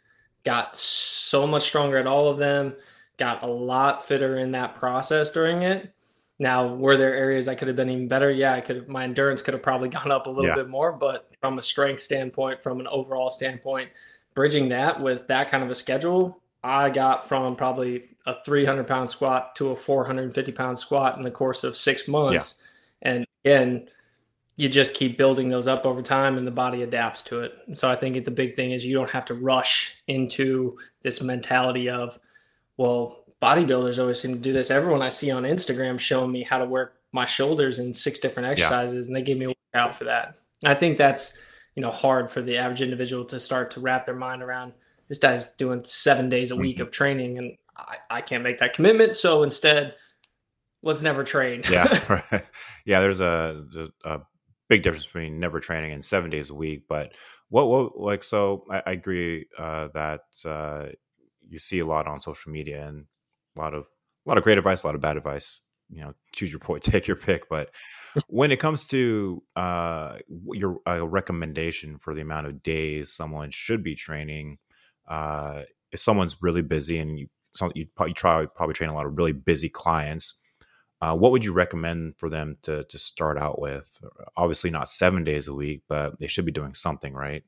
Got 0.47 0.77
so 0.77 1.45
much 1.45 1.65
stronger 1.65 1.99
at 1.99 2.07
all 2.07 2.29
of 2.29 2.39
them, 2.39 2.77
got 3.17 3.43
a 3.43 3.49
lot 3.49 4.07
fitter 4.07 4.39
in 4.39 4.53
that 4.53 4.77
process 4.77 5.29
during 5.31 5.65
it. 5.65 5.93
Now, 6.39 6.73
were 6.73 6.97
there 6.97 7.17
areas 7.17 7.49
I 7.49 7.57
could 7.57 7.67
have 7.67 7.77
been 7.77 7.91
even 7.91 8.07
better? 8.07 8.31
Yeah, 8.31 8.55
I 8.55 8.61
could 8.61 8.77
have, 8.77 8.89
my 8.89 9.03
endurance 9.03 9.43
could 9.43 9.55
have 9.55 9.63
probably 9.63 9.89
gone 9.99 10.13
up 10.13 10.29
a 10.29 10.31
little 10.31 10.47
yeah. 10.47 10.55
bit 10.55 10.69
more, 10.69 10.93
but 10.93 11.33
from 11.41 11.59
a 11.59 11.63
strength 11.63 12.01
standpoint, 12.01 12.63
from 12.63 12.79
an 12.79 12.87
overall 12.87 13.29
standpoint, 13.29 13.91
bridging 14.35 14.69
that 14.69 15.01
with 15.01 15.27
that 15.27 15.51
kind 15.51 15.65
of 15.65 15.71
a 15.71 15.75
schedule, 15.75 16.41
I 16.63 16.91
got 16.91 17.29
from 17.29 17.57
probably 17.57 18.11
a 18.25 18.41
300 18.45 18.87
pound 18.87 19.09
squat 19.11 19.57
to 19.57 19.71
a 19.71 19.77
450 19.77 20.53
pound 20.53 20.79
squat 20.79 21.17
in 21.17 21.25
the 21.25 21.31
course 21.33 21.65
of 21.65 21.77
six 21.77 22.07
months. 22.07 22.63
Yeah. 23.03 23.11
And 23.11 23.27
again, 23.45 23.89
you 24.56 24.69
just 24.70 24.94
keep 24.94 25.19
building 25.19 25.49
those 25.49 25.69
up 25.69 25.85
over 25.85 26.00
time 26.00 26.38
and 26.38 26.47
the 26.47 26.50
body 26.50 26.82
adapts 26.82 27.20
to 27.23 27.41
it. 27.41 27.53
So 27.75 27.91
I 27.91 27.97
think 27.97 28.25
the 28.25 28.31
big 28.31 28.55
thing 28.55 28.70
is 28.70 28.87
you 28.87 28.94
don't 28.94 29.11
have 29.11 29.26
to 29.26 29.35
rush 29.35 30.03
into 30.08 30.79
this 31.03 31.23
mentality 31.23 31.91
of, 31.91 32.19
well, 32.79 33.25
bodybuilders 33.43 33.99
always 33.99 34.20
seem 34.20 34.32
to 34.32 34.41
do 34.41 34.55
this. 34.55 34.70
Everyone 34.70 35.03
I 35.03 35.11
see 35.11 35.31
on 35.31 35.43
Instagram 35.43 36.00
showing 36.00 36.32
me 36.32 36.43
how 36.43 36.56
to 36.58 36.64
work 36.64 36.94
my 37.12 37.26
shoulders 37.26 37.79
in 37.79 37.93
six 37.93 38.19
different 38.19 38.49
exercises 38.49 39.06
yeah. 39.06 39.08
and 39.08 39.17
they 39.17 39.23
give 39.23 39.37
me 39.37 39.47
a 39.47 39.55
workout 39.75 39.94
for 39.94 40.05
that. 40.05 40.37
I 40.64 40.75
think 40.75 40.97
that's, 40.97 41.37
you 41.75 41.82
know, 41.82 41.91
hard 41.91 42.31
for 42.31 42.41
the 42.41 42.56
average 42.56 42.81
individual 42.81 43.26
to 43.26 43.38
start 43.38 43.73
to 43.73 43.81
wrap 43.81 44.06
their 44.06 44.17
mind 44.17 44.43
around 44.43 44.73
this 45.09 45.19
guy's 45.19 45.50
doing 45.50 45.85
seven 45.85 46.31
days 46.31 46.50
a 46.50 46.57
week 46.57 46.76
mm-hmm. 46.76 46.85
of 46.85 46.90
training 46.90 47.37
and 47.37 47.57
I, 47.76 47.97
I 48.11 48.21
can't 48.23 48.42
make 48.42 48.59
that 48.59 48.73
commitment. 48.73 49.12
So 49.12 49.42
instead, 49.42 49.95
let's 50.83 51.02
never 51.02 51.25
train. 51.25 51.62
yeah. 51.71 52.00
Right. 52.33 52.42
Yeah. 52.87 53.00
There's 53.00 53.21
a, 53.21 53.90
a 54.04 54.21
big 54.68 54.82
difference 54.82 55.06
between 55.06 55.40
never 55.40 55.61
training 55.61 55.92
and 55.92 56.04
seven 56.04 56.30
days 56.30 56.50
a 56.50 56.54
week. 56.54 56.85
But 56.88 57.12
what, 57.49 57.68
what 57.68 57.99
like, 57.99 58.25
so 58.25 58.64
I, 58.70 58.82
I 58.87 58.92
agree 58.92 59.46
uh, 59.58 59.88
that 59.94 60.23
uh, 60.44 60.87
you 61.49 61.58
see 61.58 61.78
a 61.80 61.87
lot 61.87 62.08
on 62.08 62.20
social 62.20 62.52
media 62.52 62.87
and 62.87 63.04
a 63.56 63.61
lot 63.61 63.75
of 63.75 63.85
a 63.85 64.28
lot 64.28 64.38
of 64.38 64.44
great 64.44 64.58
advice, 64.58 64.82
a 64.82 64.87
lot 64.87 64.94
of 64.96 65.00
bad 65.00 65.16
advice. 65.16 65.61
You 65.88 66.02
know, 66.02 66.14
choose 66.35 66.50
your 66.50 66.58
point, 66.58 66.82
take 66.82 67.06
your 67.06 67.16
pick. 67.16 67.49
But 67.49 67.70
when 68.28 68.50
it 68.50 68.58
comes 68.58 68.87
to 68.87 69.42
uh, 69.54 70.16
your 70.52 70.78
uh, 70.87 71.06
recommendation 71.06 71.99
for 71.99 72.14
the 72.14 72.23
amount 72.23 72.46
of 72.46 72.62
days 72.62 73.12
someone 73.12 73.50
should 73.50 73.82
be 73.82 73.94
training, 73.94 74.58
uh, 75.08 75.62
if 75.92 76.00
someone's 76.00 76.37
really 76.40 76.62
busy 76.62 76.99
and 76.99 77.18
you 77.18 77.28
you 77.75 77.87
probably 77.96 78.12
try 78.12 78.44
probably 78.54 78.75
train 78.75 78.90
a 78.90 78.94
lot 78.94 79.06
of 79.06 79.16
really 79.16 79.32
busy 79.32 79.68
clients 79.68 80.35
uh, 81.03 81.15
what 81.15 81.33
would 81.33 81.45
you 81.45 81.53
recommend 81.53 82.15
for 82.17 82.29
them 82.29 82.57
to 82.62 82.85
to 82.85 82.99
start 82.99 83.38
out 83.38 83.61
with? 83.61 83.99
Obviously, 84.37 84.71
not 84.71 84.88
seven 84.88 85.25
days 85.25 85.49
a 85.49 85.55
week, 85.55 85.83
but 85.88 86.19
they 86.19 86.26
should 86.26 86.47
be 86.47 86.53
doing 86.53 86.75
something, 86.75 87.12
right? 87.12 87.45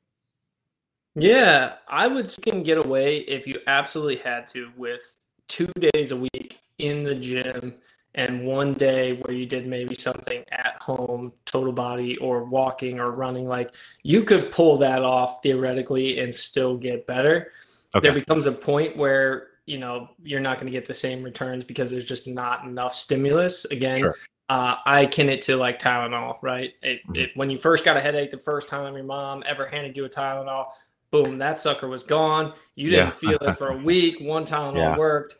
Yeah, 1.15 1.75
I 1.89 2.07
would 2.07 2.31
can 2.43 2.63
get 2.63 2.79
away 2.79 3.19
if 3.19 3.47
you 3.47 3.61
absolutely 3.67 4.17
had 4.17 4.47
to 4.49 4.71
with 4.77 5.17
two 5.49 5.73
days 5.93 6.11
a 6.11 6.17
week 6.17 6.61
in 6.79 7.03
the 7.05 7.15
gym 7.15 7.75
and 8.15 8.45
one 8.45 8.73
day 8.73 9.15
where 9.15 9.35
you 9.35 9.47
did 9.47 9.67
maybe 9.67 9.95
something 9.95 10.45
at 10.51 10.81
home, 10.81 11.33
total 11.45 11.73
body 11.73 12.17
or 12.19 12.45
walking 12.45 13.01
or 13.01 13.13
running. 13.13 13.49
Like 13.49 13.75
you 14.03 14.23
could 14.23 14.53
pull 14.53 14.77
that 14.79 15.03
off 15.03 15.43
theoretically 15.43 16.21
and 16.21 16.35
still 16.35 16.77
get 16.77 17.07
better. 17.07 17.53
Okay. 17.95 18.09
There 18.09 18.13
becomes 18.13 18.47
a 18.47 18.53
point 18.53 18.97
where 18.97 19.48
you 19.69 19.79
know 19.79 20.09
you're 20.23 20.41
not 20.41 20.57
going 20.57 20.67
to 20.67 20.73
get 20.73 20.87
the 20.87 20.95
same 20.95 21.23
returns 21.23 21.63
because 21.63 21.91
there's 21.91 22.05
just 22.05 22.27
not 22.27 22.65
enough 22.65 22.95
stimulus 22.95 23.67
again 23.67 24.01
sure. 24.01 24.17
uh, 24.49 24.77
i 24.87 25.03
akin 25.03 25.29
it 25.29 25.43
to 25.43 25.57
like 25.57 25.79
tylenol 25.79 26.39
right 26.43 26.73
it, 26.83 27.01
mm-hmm. 27.05 27.17
it, 27.17 27.31
when 27.35 27.51
you 27.51 27.59
first 27.59 27.85
got 27.85 27.97
a 27.97 28.01
headache 28.01 28.31
the 28.31 28.39
first 28.39 28.69
time 28.69 28.95
your 28.95 29.05
mom 29.05 29.43
ever 29.47 29.67
handed 29.67 29.97
you 29.97 30.05
a 30.05 30.09
tylenol 30.09 30.69
boom 31.11 31.39
that 31.39 31.59
sucker 31.59 31.87
was 31.87 32.03
gone 32.03 32.53
you 32.75 32.91
didn't 32.91 33.07
yeah. 33.07 33.11
feel 33.11 33.39
it 33.43 33.55
for 33.55 33.69
a 33.69 33.77
week 33.77 34.19
one 34.21 34.45
tylenol 34.45 34.77
yeah. 34.77 34.97
worked 34.97 35.37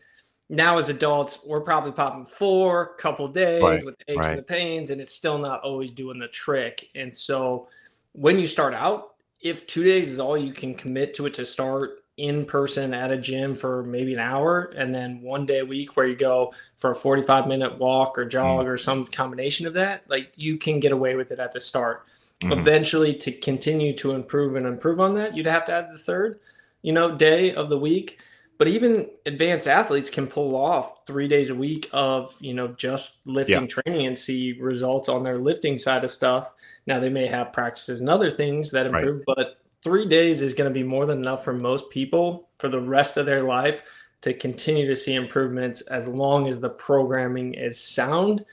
now 0.51 0.79
as 0.79 0.89
adults 0.89 1.45
we're 1.47 1.61
probably 1.61 1.93
popping 1.93 2.27
four 2.27 2.95
couple 2.97 3.29
days 3.29 3.63
right. 3.63 3.85
with 3.85 3.97
the 3.99 4.13
aches 4.13 4.27
right. 4.27 4.31
and 4.31 4.39
the 4.39 4.43
pains 4.43 4.91
and 4.91 5.01
it's 5.01 5.15
still 5.15 5.39
not 5.39 5.61
always 5.63 5.91
doing 5.91 6.19
the 6.19 6.29
trick 6.29 6.89
and 6.95 7.15
so 7.15 7.67
when 8.13 8.39
you 8.39 8.47
start 8.47 8.75
out 8.75 9.15
if 9.41 9.67
two 9.67 9.85
days 9.85 10.11
is 10.11 10.19
all 10.21 10.37
you 10.37 10.53
can 10.53 10.75
commit 10.75 11.15
to 11.15 11.27
it 11.27 11.35
to 11.35 11.47
start 11.47 12.01
in 12.19 12.45
person 12.45 12.93
at 12.93 13.13
a 13.13 13.17
gym 13.17 13.55
for 13.55 13.85
maybe 13.85 14.13
an 14.13 14.19
hour 14.19 14.73
and 14.77 14.93
then 14.93 15.23
one 15.23 15.47
day 15.47 15.61
a 15.61 15.65
week 15.65 15.97
where 15.97 16.07
you 16.07 16.17
go 16.17 16.53
for 16.77 16.91
a 16.91 16.95
45 16.95 17.47
minute 17.47 17.79
walk 17.79 18.19
or 18.19 18.25
jog 18.25 18.63
mm-hmm. 18.63 18.69
or 18.69 18.77
some 18.77 19.07
combination 19.07 19.67
of 19.67 19.75
that 19.75 20.03
like 20.09 20.33
you 20.35 20.59
can 20.59 20.81
get 20.81 20.91
away 20.91 21.15
with 21.15 21.31
it 21.31 21.39
at 21.39 21.53
the 21.53 21.61
start 21.61 22.05
mm-hmm. 22.41 22.59
eventually 22.59 23.15
to 23.15 23.31
continue 23.31 23.95
to 23.95 24.11
improve 24.11 24.57
and 24.57 24.67
improve 24.67 24.99
on 24.99 25.15
that 25.15 25.37
you'd 25.37 25.47
have 25.47 25.65
to 25.65 25.73
add 25.73 25.89
the 25.93 25.99
third 25.99 26.41
you 26.83 26.93
know 26.93 27.17
day 27.17 27.55
of 27.55 27.69
the 27.69 27.79
week 27.79 28.21
but 28.59 28.67
even 28.67 29.09
advanced 29.25 29.69
athletes 29.69 30.11
can 30.11 30.27
pull 30.27 30.57
off 30.57 31.07
three 31.07 31.29
days 31.29 31.51
a 31.51 31.55
week 31.55 31.89
of 31.93 32.35
you 32.41 32.53
know 32.53 32.67
just 32.67 33.25
lifting 33.29 33.63
yeah. 33.63 33.67
training 33.69 34.07
and 34.09 34.19
see 34.19 34.55
results 34.55 35.09
on 35.09 35.23
their 35.23 35.39
lifting 35.39 35.79
side 35.79 36.03
of 36.03 36.11
stuff 36.11 36.53
now 36.85 36.99
they 36.99 37.09
may 37.09 37.29
have 37.29 37.53
practices 37.53 38.01
and 38.01 38.11
other 38.11 38.29
things 38.31 38.73
that 38.73 38.87
improve 38.87 39.19
right. 39.19 39.37
but 39.37 39.61
three 39.83 40.07
days 40.07 40.43
is 40.43 40.55
going 40.55 40.69
to 40.69 40.75
be 40.75 40.85
more 40.85 41.07
than 41.07 41.19
enough 41.19 41.45
for 41.45 41.53
most 41.53 41.91
people 41.91 42.49
for 42.59 42.69
the 42.69 42.81
rest 42.81 43.17
of 43.17 43.27
their 43.27 43.43
life 43.43 43.83
to 44.21 44.35
continue 44.35 44.87
to 44.87 44.97
see 44.97 45.15
improvements 45.15 45.81
as 45.83 46.09
long 46.09 46.49
as 46.49 46.61
the 46.61 46.71
programming 46.71 47.55
is 47.55 47.81
sound 47.81 48.45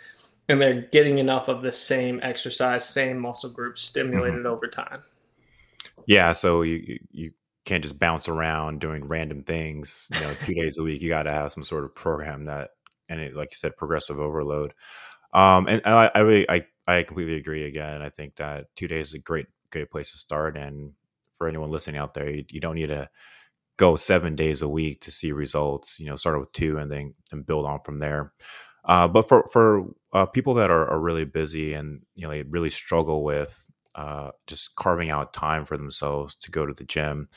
and 0.48 0.62
they're 0.62 0.82
getting 0.91 1.17
enough 1.17 1.48
of 1.48 1.62
the 1.62 1.72
same 1.72 2.20
exercise, 2.22 2.88
same 2.88 3.20
muscle 3.20 3.50
group 3.50 3.77
stimulated 3.77 4.39
mm-hmm. 4.39 4.48
over 4.48 4.67
time. 4.67 5.01
Yeah, 6.08 6.34
so 6.34 6.62
you 6.62 7.00
you 7.12 7.32
can't 7.65 7.84
just 7.84 7.98
bounce 7.98 8.29
around 8.29 8.79
doing 8.79 9.08
random 9.08 9.44
things. 9.44 10.08
You 10.13 10.22
know, 10.22 10.34
two 10.46 10.53
days 10.53 10.77
a 10.77 10.84
week. 10.84 11.01
You 11.01 11.10
got 11.10 11.24
to 11.24 11.32
have 11.32 11.51
some 11.51 11.63
sort 11.63 11.84
of 11.84 11.96
program 11.96 12.46
that, 12.46 12.72
and 13.10 13.20
it, 13.20 13.36
like 13.36 13.51
you 13.51 13.58
said, 13.58 13.75
progressive 13.75 14.20
overload. 14.20 14.74
Um, 15.34 15.67
and 15.67 15.82
I, 15.84 16.12
I 16.13 16.20
really, 16.20 16.50
I, 16.50 16.65
I 16.88 17.03
completely 17.03 17.38
agree. 17.38 17.65
Again, 17.65 18.01
I 18.01 18.10
think 18.10 18.36
that 18.36 18.67
two 18.75 18.88
days 18.88 19.10
is 19.10 19.13
a 19.15 19.20
great, 19.20 19.48
great 19.72 19.89
place 19.89 20.12
to 20.12 20.17
start. 20.17 20.58
And 20.58 20.94
for 21.38 21.48
anyone 21.48 21.72
listening 21.72 21.98
out 21.98 22.13
there, 22.13 22.30
you, 22.30 22.46
you 22.50 22.60
don't 22.60 22.75
need 22.75 22.88
to 22.88 23.10
go 23.77 23.96
seven 23.96 24.36
days 24.36 24.62
a 24.62 24.70
week 24.70 25.01
to 25.01 25.12
see 25.12 25.32
results. 25.32 26.00
You 26.00 26.08
know, 26.08 26.15
start 26.15 26.39
with 26.39 26.51
two 26.54 26.77
and 26.77 26.92
then 26.92 27.13
and 27.32 27.46
build 27.46 27.65
on 27.65 27.80
from 27.84 28.00
there. 28.00 28.34
Uh, 28.86 29.08
but 29.08 29.27
for 29.27 29.46
for 29.51 29.86
uh, 30.13 30.25
people 30.25 30.54
that 30.56 30.70
are, 30.70 30.88
are 30.89 31.00
really 31.00 31.25
busy 31.25 31.74
and 31.74 32.01
you 32.15 32.24
know 32.24 32.30
they 32.30 32.44
really 32.44 32.70
struggle 32.70 33.24
with 33.24 33.65
uh, 33.96 34.32
just 34.48 34.75
carving 34.75 35.10
out 35.10 35.34
time 35.34 35.65
for 35.65 35.77
themselves 35.77 36.36
to 36.36 36.51
go 36.51 36.65
to 36.65 36.74
the 36.74 36.84
gym, 36.84 37.27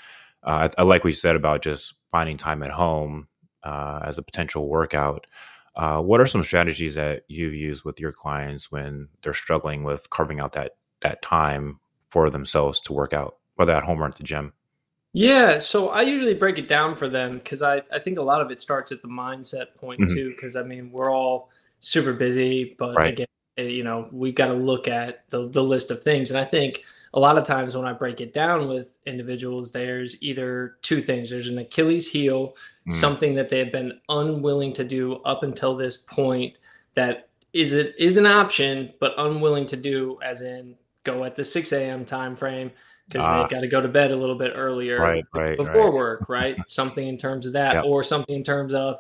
uh, 0.45 0.69
I, 0.79 0.83
I, 0.83 0.85
like 0.85 1.05
we 1.05 1.13
said 1.13 1.37
about 1.37 1.63
just 1.63 1.95
finding 2.11 2.37
time 2.37 2.63
at 2.63 2.71
home 2.71 3.29
uh, 3.63 4.01
as 4.05 4.19
a 4.19 4.23
potential 4.23 4.69
workout. 4.69 5.27
Uh, 5.75 6.01
what 6.01 6.21
are 6.21 6.27
some 6.27 6.43
strategies 6.43 6.97
that 6.97 7.23
you've 7.29 7.55
used 7.55 7.85
with 7.85 8.01
your 8.01 8.13
clients 8.13 8.71
when 8.71 9.09
they're 9.23 9.33
struggling 9.33 9.85
with 9.85 10.11
carving 10.11 10.41
out 10.41 10.53
that 10.53 10.73
that 11.01 11.23
time 11.23 11.79
for 12.11 12.29
themselves 12.29 12.81
to 12.81 12.93
work 12.93 13.13
out? 13.13 13.37
Whether 13.59 13.75
at 13.75 13.85
home 13.85 14.01
or 14.01 14.07
at 14.07 14.15
the 14.15 14.23
gym? 14.23 14.53
Yeah, 15.13 15.59
so 15.59 15.89
I 15.89 16.03
usually 16.03 16.35
break 16.35 16.59
it 16.59 16.69
down 16.69 16.95
for 16.95 17.09
them 17.09 17.39
because 17.39 17.61
I, 17.61 17.83
I 17.93 17.99
think 17.99 18.19
a 18.19 18.23
lot 18.23 18.41
of 18.41 18.51
it 18.51 18.61
starts 18.61 18.93
at 18.93 19.03
the 19.03 19.09
mindset 19.09 19.75
point 19.75 20.01
mm-hmm. 20.01 20.15
too. 20.15 20.31
Because 20.31 20.55
I 20.55 20.63
mean, 20.63 20.93
we're 20.93 21.13
all 21.13 21.51
super 21.81 22.13
busy, 22.13 22.77
but 22.79 22.95
right. 22.95 23.15
again, 23.15 23.27
eh, 23.57 23.63
you 23.63 23.83
know, 23.83 24.09
we've 24.13 24.35
got 24.35 24.47
to 24.47 24.55
look 24.55 24.87
at 24.87 25.29
the, 25.31 25.49
the 25.49 25.63
list 25.63 25.91
of 25.91 26.03
things. 26.03 26.31
And 26.31 26.39
I 26.39 26.45
think 26.45 26.85
a 27.15 27.21
lot 27.21 27.37
of 27.37 27.45
times 27.45 27.77
when 27.77 27.87
I 27.87 27.95
break 27.95 28.21
it 28.21 28.33
down 28.33 28.69
with 28.69 28.97
individuals, 29.07 29.73
there's 29.73 30.23
either 30.23 30.77
two 30.83 31.01
things 31.01 31.31
there's 31.31 31.49
an 31.49 31.59
Achilles 31.59 32.09
heel, 32.09 32.55
mm. 32.89 32.93
something 32.93 33.35
that 33.35 33.49
they 33.49 33.59
have 33.59 33.73
been 33.73 33.99
unwilling 34.09 34.73
to 34.75 34.85
do 34.85 35.15
up 35.25 35.43
until 35.43 35.77
this 35.77 35.97
point 35.97 36.59
that 36.95 37.29
is 37.53 37.73
it 37.73 37.95
is 37.99 38.19
an 38.19 38.27
option, 38.27 38.93
but 39.01 39.15
unwilling 39.17 39.67
to 39.67 39.77
do, 39.77 40.19
as 40.23 40.43
in 40.43 40.77
go 41.05 41.25
at 41.25 41.35
the 41.35 41.45
6 41.45 41.73
a.m. 41.73 42.05
time 42.05 42.37
frame 42.37 42.71
because 43.09 43.27
uh, 43.27 43.43
they 43.43 43.49
got 43.49 43.61
to 43.61 43.67
go 43.67 43.81
to 43.81 43.89
bed 43.89 44.11
a 44.11 44.17
little 44.17 44.37
bit 44.37 44.53
earlier 44.55 45.01
right, 45.01 45.25
right, 45.35 45.57
before 45.57 45.87
right. 45.87 45.93
work, 45.93 46.29
right? 46.29 46.57
something 46.69 47.07
in 47.07 47.17
terms 47.17 47.47
of 47.47 47.55
that, 47.55 47.75
yep. 47.75 47.85
or 47.85 48.03
something 48.03 48.35
in 48.35 48.45
terms 48.45 48.75
of, 48.75 48.99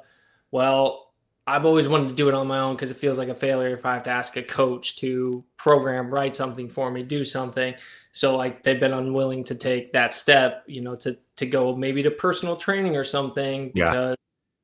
well, 0.50 1.08
I've 1.46 1.64
always 1.64 1.88
wanted 1.88 2.10
to 2.10 2.14
do 2.14 2.28
it 2.28 2.34
on 2.34 2.46
my 2.46 2.58
own 2.58 2.74
because 2.74 2.90
it 2.90 2.98
feels 2.98 3.16
like 3.16 3.28
a 3.28 3.34
failure 3.34 3.68
if 3.68 3.86
I 3.86 3.94
have 3.94 4.02
to 4.04 4.10
ask 4.10 4.36
a 4.36 4.42
coach 4.42 4.96
to 4.96 5.42
program, 5.56 6.10
write 6.10 6.34
something 6.34 6.68
for 6.68 6.90
me, 6.90 7.02
do 7.02 7.24
something. 7.24 7.74
So 8.12 8.36
like 8.36 8.62
they've 8.62 8.78
been 8.78 8.92
unwilling 8.92 9.44
to 9.44 9.54
take 9.54 9.92
that 9.92 10.12
step, 10.12 10.64
you 10.66 10.82
know, 10.82 10.94
to 10.96 11.16
to 11.36 11.46
go 11.46 11.74
maybe 11.74 12.02
to 12.02 12.10
personal 12.10 12.56
training 12.56 12.96
or 12.96 13.04
something 13.04 13.70
yeah. 13.74 13.90
because 13.90 14.16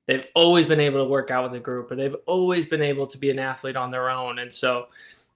they've 0.06 0.26
always 0.34 0.66
been 0.66 0.80
able 0.80 1.02
to 1.02 1.08
work 1.08 1.30
out 1.30 1.44
with 1.44 1.54
a 1.54 1.60
group 1.60 1.90
or 1.90 1.96
they've 1.96 2.16
always 2.26 2.66
been 2.66 2.82
able 2.82 3.06
to 3.06 3.16
be 3.16 3.30
an 3.30 3.38
athlete 3.38 3.76
on 3.76 3.90
their 3.90 4.10
own. 4.10 4.38
And 4.40 4.52
so 4.52 4.88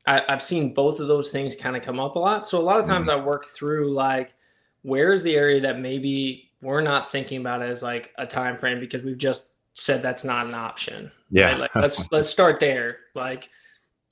I, 0.09 0.23
have 0.29 0.43
seen 0.43 0.73
both 0.73 1.01
of 1.01 1.09
those 1.09 1.31
things 1.31 1.55
kind 1.55 1.77
of 1.77 1.83
come 1.83 2.01
up 2.01 2.17
a 2.17 2.19
lot. 2.19 2.47
So 2.47 2.59
a 2.59 2.63
lot 2.63 2.81
of 2.81 2.87
times 2.87 3.09
mm-hmm. 3.09 3.21
I 3.21 3.25
work 3.25 3.47
through 3.47 3.93
like 3.93 4.35
where's 4.83 5.23
the 5.23 5.37
area 5.37 5.61
that 5.61 5.79
maybe 5.79 6.51
we're 6.63 6.81
not 6.81 7.13
thinking 7.13 7.41
about 7.41 7.63
as 7.63 7.83
like 7.83 8.13
a 8.17 8.27
time 8.27 8.57
frame 8.57 8.81
because 8.81 9.03
we've 9.03 9.19
just 9.19 9.55
said 9.75 10.03
that's 10.03 10.25
not 10.25 10.47
an 10.47 10.55
option. 10.55 11.13
Yeah. 11.31 11.51
Right? 11.51 11.61
Like, 11.61 11.75
let's 11.75 12.11
let's 12.13 12.29
start 12.29 12.59
there. 12.59 12.99
Like 13.15 13.51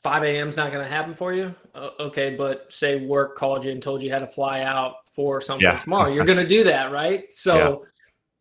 5 0.02 0.22
a.m. 0.24 0.48
is 0.48 0.56
not 0.56 0.70
going 0.70 0.84
to 0.84 0.90
happen 0.90 1.14
for 1.14 1.32
you. 1.32 1.54
Uh, 1.74 1.90
okay, 1.98 2.36
but 2.36 2.70
say 2.72 3.06
work 3.06 3.34
called 3.34 3.64
you 3.64 3.72
and 3.72 3.82
told 3.82 4.02
you 4.02 4.12
how 4.12 4.18
to 4.18 4.26
fly 4.26 4.60
out 4.60 4.96
for 5.14 5.40
something 5.40 5.66
yeah. 5.66 5.78
tomorrow. 5.78 6.12
You're 6.12 6.26
going 6.26 6.38
to 6.38 6.46
do 6.46 6.64
that, 6.64 6.92
right? 6.92 7.24
So 7.32 7.86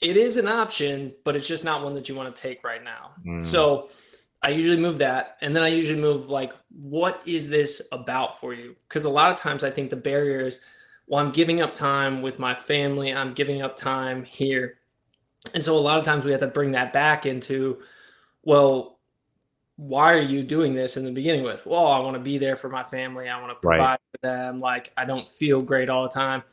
yeah. 0.01 0.09
it 0.09 0.17
is 0.17 0.35
an 0.35 0.47
option, 0.47 1.13
but 1.23 1.37
it's 1.37 1.47
just 1.47 1.63
not 1.63 1.83
one 1.83 1.95
that 1.95 2.09
you 2.09 2.15
want 2.15 2.35
to 2.35 2.41
take 2.41 2.65
right 2.65 2.83
now. 2.83 3.11
Mm. 3.25 3.43
So 3.43 3.89
I 4.45 4.49
usually 4.49 4.77
move 4.77 4.99
that. 4.99 5.37
And 5.41 5.55
then 5.55 5.63
I 5.63 5.69
usually 5.69 5.99
move 5.99 6.29
like, 6.29 6.53
what 6.69 7.19
is 7.25 7.49
this 7.49 7.81
about 7.91 8.39
for 8.39 8.53
you? 8.53 8.75
Because 8.87 9.03
a 9.05 9.09
lot 9.09 9.31
of 9.31 9.37
times 9.37 9.63
I 9.63 9.71
think 9.71 9.89
the 9.89 9.95
barrier 9.95 10.45
is, 10.45 10.59
well, 11.07 11.19
I'm 11.19 11.31
giving 11.31 11.61
up 11.61 11.73
time 11.73 12.21
with 12.21 12.37
my 12.37 12.53
family, 12.53 13.11
I'm 13.11 13.33
giving 13.33 13.63
up 13.63 13.75
time 13.75 14.23
here. 14.23 14.77
And 15.55 15.63
so 15.63 15.75
a 15.75 15.79
lot 15.79 15.97
of 15.97 16.05
times 16.05 16.25
we 16.25 16.31
have 16.31 16.41
to 16.41 16.47
bring 16.47 16.73
that 16.73 16.93
back 16.93 17.25
into, 17.25 17.79
well, 18.43 18.99
why 19.77 20.13
are 20.13 20.21
you 20.21 20.43
doing 20.43 20.75
this 20.75 20.95
in 20.95 21.05
the 21.05 21.11
beginning 21.11 21.43
with? 21.43 21.65
Well, 21.65 21.87
I 21.87 21.97
want 21.97 22.13
to 22.13 22.19
be 22.19 22.37
there 22.37 22.55
for 22.55 22.69
my 22.69 22.83
family. 22.83 23.27
I 23.27 23.41
want 23.41 23.51
to 23.51 23.55
provide 23.55 23.83
right. 23.83 23.99
for 24.11 24.17
them. 24.21 24.59
Like 24.59 24.93
I 24.95 25.05
don't 25.05 25.27
feel 25.27 25.63
great 25.63 25.89
all 25.89 26.03
the 26.03 26.09
time. 26.09 26.43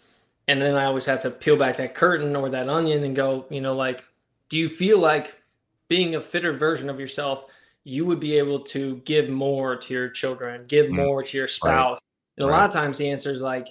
And 0.49 0.63
then 0.63 0.77
I 0.77 0.87
always 0.87 1.05
have 1.05 1.21
to 1.23 1.31
peel 1.31 1.57
back 1.57 1.77
that 1.77 1.95
curtain 1.95 2.35
or 2.37 2.49
that 2.49 2.71
onion 2.71 3.05
and 3.05 3.15
go, 3.15 3.45
you 3.51 3.61
know, 3.61 3.75
like, 3.77 4.03
do 4.49 4.57
you 4.57 4.71
feel 4.71 4.99
like 4.99 5.43
being 5.89 6.15
a 6.15 6.23
fitter 6.23 6.53
version 6.55 6.89
of 6.89 6.99
yourself 6.99 7.45
you 7.85 8.07
would 8.07 8.21
be 8.21 8.37
able 8.39 8.61
to 8.61 8.97
give 9.05 9.29
more 9.29 9.77
to 9.77 9.95
your 9.95 10.09
children, 10.09 10.65
give 10.69 10.87
mm 10.87 11.03
more 11.03 11.23
to 11.23 11.37
your 11.37 11.49
spouse. 11.49 11.99
Right. 11.99 12.37
And 12.37 12.47
a 12.47 12.51
right. 12.51 12.59
lot 12.59 12.69
of 12.69 12.73
times 12.73 12.99
the 12.99 13.11
answer 13.11 13.31
is 13.31 13.43
like, 13.43 13.69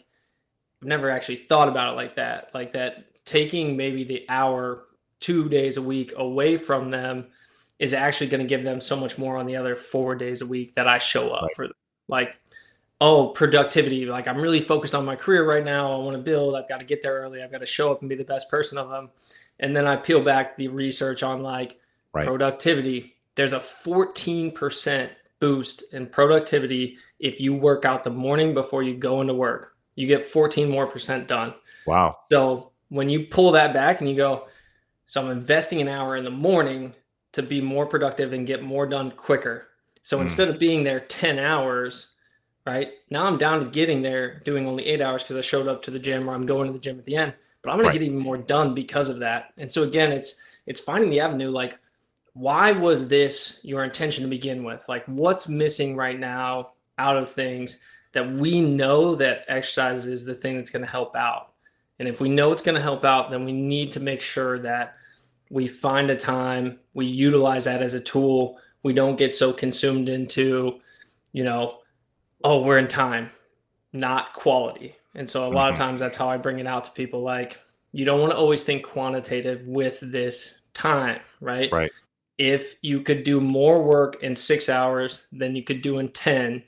I've 0.82 0.88
never 0.88 1.10
actually 1.10 1.38
thought 1.38 1.70
about 1.70 1.94
it 1.94 1.96
like 1.96 2.16
that. 2.16 2.52
Like 2.54 2.74
that 2.74 3.26
taking 3.26 3.78
maybe 3.78 4.04
the 4.04 4.26
hour, 4.28 4.86
two 5.20 5.48
days 5.48 5.78
a 5.78 5.82
week 5.82 6.14
away 6.18 6.58
from 6.58 6.90
them 6.90 7.28
is 7.80 7.94
actually 7.94 8.28
going 8.28 8.42
to 8.42 8.48
give 8.48 8.64
them 8.64 8.82
so 8.82 8.96
much 8.96 9.18
more 9.18 9.38
on 9.38 9.46
the 9.48 9.56
other 9.56 9.76
four 9.76 10.16
days 10.16 10.42
a 10.42 10.46
week 10.46 10.74
that 10.74 10.88
I 10.88 10.98
show 10.98 11.32
up 11.32 11.44
right. 11.44 11.56
for 11.56 11.68
them. 11.68 11.76
Like, 12.08 12.40
oh, 13.00 13.30
productivity. 13.30 14.06
Like 14.06 14.28
I'm 14.28 14.38
really 14.38 14.60
focused 14.60 14.94
on 14.94 15.06
my 15.06 15.16
career 15.16 15.48
right 15.48 15.64
now. 15.64 15.92
I 15.92 15.98
want 15.98 16.18
to 16.18 16.22
build. 16.22 16.56
I've 16.56 16.68
got 16.68 16.80
to 16.80 16.86
get 16.86 17.02
there 17.02 17.22
early. 17.22 17.42
I've 17.42 17.52
got 17.52 17.60
to 17.60 17.66
show 17.66 17.92
up 17.92 18.02
and 18.02 18.10
be 18.10 18.16
the 18.16 18.26
best 18.26 18.50
person 18.50 18.78
of 18.78 18.90
them. 18.90 19.10
And 19.60 19.76
then 19.76 19.88
I 19.88 19.96
peel 19.96 20.22
back 20.22 20.56
the 20.56 20.68
research 20.68 21.24
on 21.24 21.42
like 21.42 21.80
productivity 22.12 23.16
there's 23.36 23.54
a 23.54 23.60
14% 23.60 25.10
boost 25.40 25.84
in 25.94 26.08
productivity 26.08 26.98
if 27.20 27.40
you 27.40 27.54
work 27.54 27.86
out 27.86 28.04
the 28.04 28.10
morning 28.10 28.54
before 28.54 28.84
you 28.84 28.96
go 28.96 29.22
into 29.22 29.34
work. 29.34 29.76
You 29.96 30.08
get 30.08 30.24
14 30.24 30.70
more 30.70 30.88
percent 30.88 31.28
done. 31.28 31.54
Wow. 31.86 32.18
So 32.32 32.72
when 32.90 33.10
you 33.10 33.26
pull 33.28 33.52
that 33.52 33.74
back 33.74 34.00
and 34.00 34.10
you 34.10 34.16
go, 34.16 34.48
so 35.06 35.22
I'm 35.22 35.30
investing 35.30 35.82
an 35.82 35.88
hour 35.88 36.16
in 36.16 36.24
the 36.24 36.30
morning 36.30 36.94
to 37.34 37.44
be 37.44 37.62
more 37.62 37.86
productive 37.86 38.34
and 38.34 38.48
get 38.48 38.64
more 38.64 38.86
done 38.86 39.12
quicker. 39.12 39.68
So 40.04 40.18
mm. 40.18 40.22
instead 40.22 40.50
of 40.50 40.60
being 40.60 40.84
there 40.84 41.00
10 41.00 41.40
hours, 41.40 42.08
right 42.66 42.92
now 43.10 43.26
I'm 43.26 43.38
down 43.38 43.60
to 43.60 43.66
getting 43.66 44.02
there 44.02 44.40
doing 44.40 44.68
only 44.68 44.86
eight 44.86 45.02
hours 45.02 45.24
because 45.24 45.38
I 45.38 45.42
showed 45.42 45.68
up 45.68 45.82
to 45.84 45.92
the 45.92 46.00
gym 46.00 46.30
or 46.30 46.34
I'm 46.34 46.46
going 46.46 46.68
to 46.68 46.74
the 46.74 46.80
gym 46.80 47.00
at 47.00 47.06
the 47.06 47.16
end, 47.16 47.34
but 47.62 47.72
I'm 47.72 47.78
going 47.78 47.88
right. 47.88 47.94
to 47.94 48.00
get 48.00 48.06
even 48.06 48.20
more 48.20 48.38
done 48.38 48.74
because 48.74 49.10
of 49.10 49.20
that. 49.20 49.54
And 49.58 49.72
so 49.72 49.84
again, 49.84 50.12
it's, 50.12 50.42
it's 50.66 50.80
finding 50.80 51.10
the 51.10 51.20
avenue 51.20 51.50
like, 51.50 51.78
why 52.34 52.72
was 52.72 53.08
this 53.08 53.60
your 53.64 53.84
intention 53.84 54.24
to 54.24 54.30
begin 54.30 54.64
with? 54.64 54.88
Like, 54.88 55.06
what's 55.06 55.50
missing 55.50 55.96
right 55.96 56.18
now 56.18 56.72
out 56.98 57.18
of 57.18 57.30
things 57.30 57.78
that 58.14 58.32
we 58.32 58.62
know 58.62 59.16
that 59.16 59.46
exercise 59.48 60.06
is 60.06 60.24
the 60.24 60.34
thing 60.34 60.56
that's 60.56 60.70
going 60.70 60.86
to 60.86 60.92
help 60.92 61.16
out? 61.16 61.54
And 62.00 62.08
if 62.08 62.22
we 62.22 62.30
know 62.30 62.52
it's 62.52 62.62
going 62.62 62.76
to 62.76 62.82
help 62.82 63.06
out, 63.06 63.32
then 63.32 63.46
we 63.46 63.52
need 63.52 63.92
to 63.92 64.00
make 64.00 64.22
sure 64.22 64.60
that 64.60 64.96
we 65.50 65.68
find 65.68 66.10
a 66.10 66.16
time, 66.16 66.80
we 66.94 67.06
utilize 67.06 67.66
that 67.66 67.82
as 67.82 67.94
a 67.94 68.00
tool. 68.00 68.58
We 68.84 68.94
don't 68.94 69.18
get 69.18 69.36
so 69.36 69.52
consumed 69.52 70.08
into, 70.08 70.80
you 71.34 71.44
know, 71.44 71.80
oh, 72.44 72.64
we're 72.64 72.80
in 72.80 72.88
time, 72.88 73.30
not 73.92 74.34
quality. 74.34 74.96
And 75.14 75.30
so 75.30 75.46
a 75.46 75.50
lot 75.50 75.66
mm-hmm. 75.66 75.74
of 75.74 75.78
times 75.78 76.00
that's 76.00 76.18
how 76.18 76.30
I 76.30 76.38
bring 76.38 76.60
it 76.60 76.66
out 76.66 76.86
to 76.86 76.92
people. 76.92 77.22
Like, 77.22 77.60
you 77.92 78.06
don't 78.06 78.22
want 78.22 78.32
to 78.32 78.38
always 78.38 78.64
think 78.64 78.84
quantitative 78.84 79.68
with 79.68 80.00
this 80.02 80.62
time, 80.74 81.20
right? 81.42 81.70
Right 81.72 81.92
if 82.42 82.76
you 82.82 83.02
could 83.02 83.24
do 83.24 83.40
more 83.40 83.82
work 83.84 84.24
in 84.24 84.36
six 84.36 84.70
hours 84.70 85.26
than 85.32 85.56
you 85.56 85.64
could 85.64 85.82
do 85.82 86.00
in 86.00 86.08
10, 86.08 86.64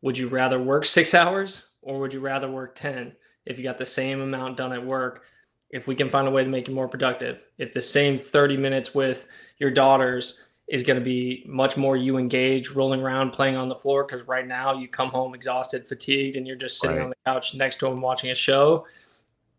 would 0.00 0.16
you 0.16 0.28
rather 0.28 0.58
work 0.58 0.84
six 0.84 1.12
hours 1.12 1.64
or 1.82 1.98
would 2.00 2.14
you 2.14 2.20
rather 2.20 2.50
work 2.50 2.74
10? 2.74 3.12
if 3.48 3.56
you 3.56 3.64
got 3.64 3.78
the 3.78 3.86
same 3.86 4.20
amount 4.20 4.58
done 4.58 4.72
at 4.72 4.84
work, 4.84 5.24
if 5.70 5.88
we 5.88 5.94
can 5.94 6.10
find 6.10 6.28
a 6.28 6.30
way 6.30 6.44
to 6.44 6.50
make 6.50 6.68
you 6.68 6.74
more 6.74 6.86
productive, 6.86 7.42
if 7.56 7.72
the 7.72 7.82
same 7.82 8.18
30 8.18 8.58
minutes 8.58 8.94
with 8.94 9.26
your 9.56 9.70
daughters 9.70 10.48
is 10.68 10.82
going 10.82 10.98
to 10.98 11.04
be 11.04 11.44
much 11.48 11.78
more 11.78 11.96
you 11.96 12.18
engage 12.18 12.70
rolling 12.70 13.00
around 13.00 13.30
playing 13.30 13.56
on 13.56 13.70
the 13.70 13.74
floor 13.74 14.04
because 14.04 14.28
right 14.28 14.46
now 14.46 14.78
you 14.78 14.86
come 14.86 15.08
home 15.08 15.34
exhausted 15.34 15.86
fatigued 15.88 16.36
and 16.36 16.46
you're 16.46 16.56
just 16.56 16.78
sitting 16.78 16.98
right. 16.98 17.04
on 17.04 17.08
the 17.08 17.16
couch 17.24 17.54
next 17.54 17.76
to 17.76 17.86
them 17.86 18.02
watching 18.02 18.30
a 18.30 18.34
show 18.34 18.84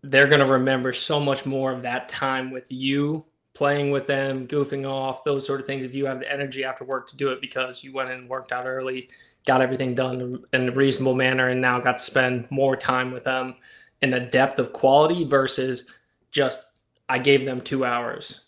they're 0.04 0.28
going 0.28 0.40
to 0.40 0.46
remember 0.46 0.94
so 0.94 1.20
much 1.20 1.48
more 1.48 1.72
of 1.72 1.82
that 1.82 2.08
time 2.08 2.52
with 2.52 2.72
you 2.72 3.26
playing 3.60 3.92
with 3.92 4.08
them 4.08 4.48
goofing 4.48 4.90
off 4.90 5.24
those 5.24 5.46
sort 5.46 5.60
of 5.60 5.68
things 5.68 5.84
if 5.84 5.94
you 5.94 6.06
have 6.06 6.20
the 6.20 6.32
energy 6.32 6.64
after 6.64 6.84
work 6.84 7.08
to 7.08 7.18
do 7.18 7.30
it 7.30 7.42
because 7.42 7.84
you 7.84 7.94
went 7.94 8.10
and 8.10 8.28
worked 8.28 8.52
out 8.52 8.66
early 8.66 9.10
got 9.46 9.62
everything 9.62 9.94
done 9.94 10.44
in 10.54 10.70
a 10.70 10.72
reasonable 10.72 11.14
manner 11.14 11.50
and 11.50 11.62
now 11.62 11.80
got 11.80 11.98
to 11.98 12.04
spend 12.04 12.50
more 12.50 12.76
time 12.76 13.12
with 13.12 13.24
them 13.24 13.56
in 14.02 14.14
a 14.14 14.30
depth 14.30 14.60
of 14.60 14.74
quality 14.74 15.24
versus 15.24 15.86
just 16.32 16.74
i 17.10 17.18
gave 17.18 17.46
them 17.46 17.62
two 17.62 17.86
hours 17.86 18.42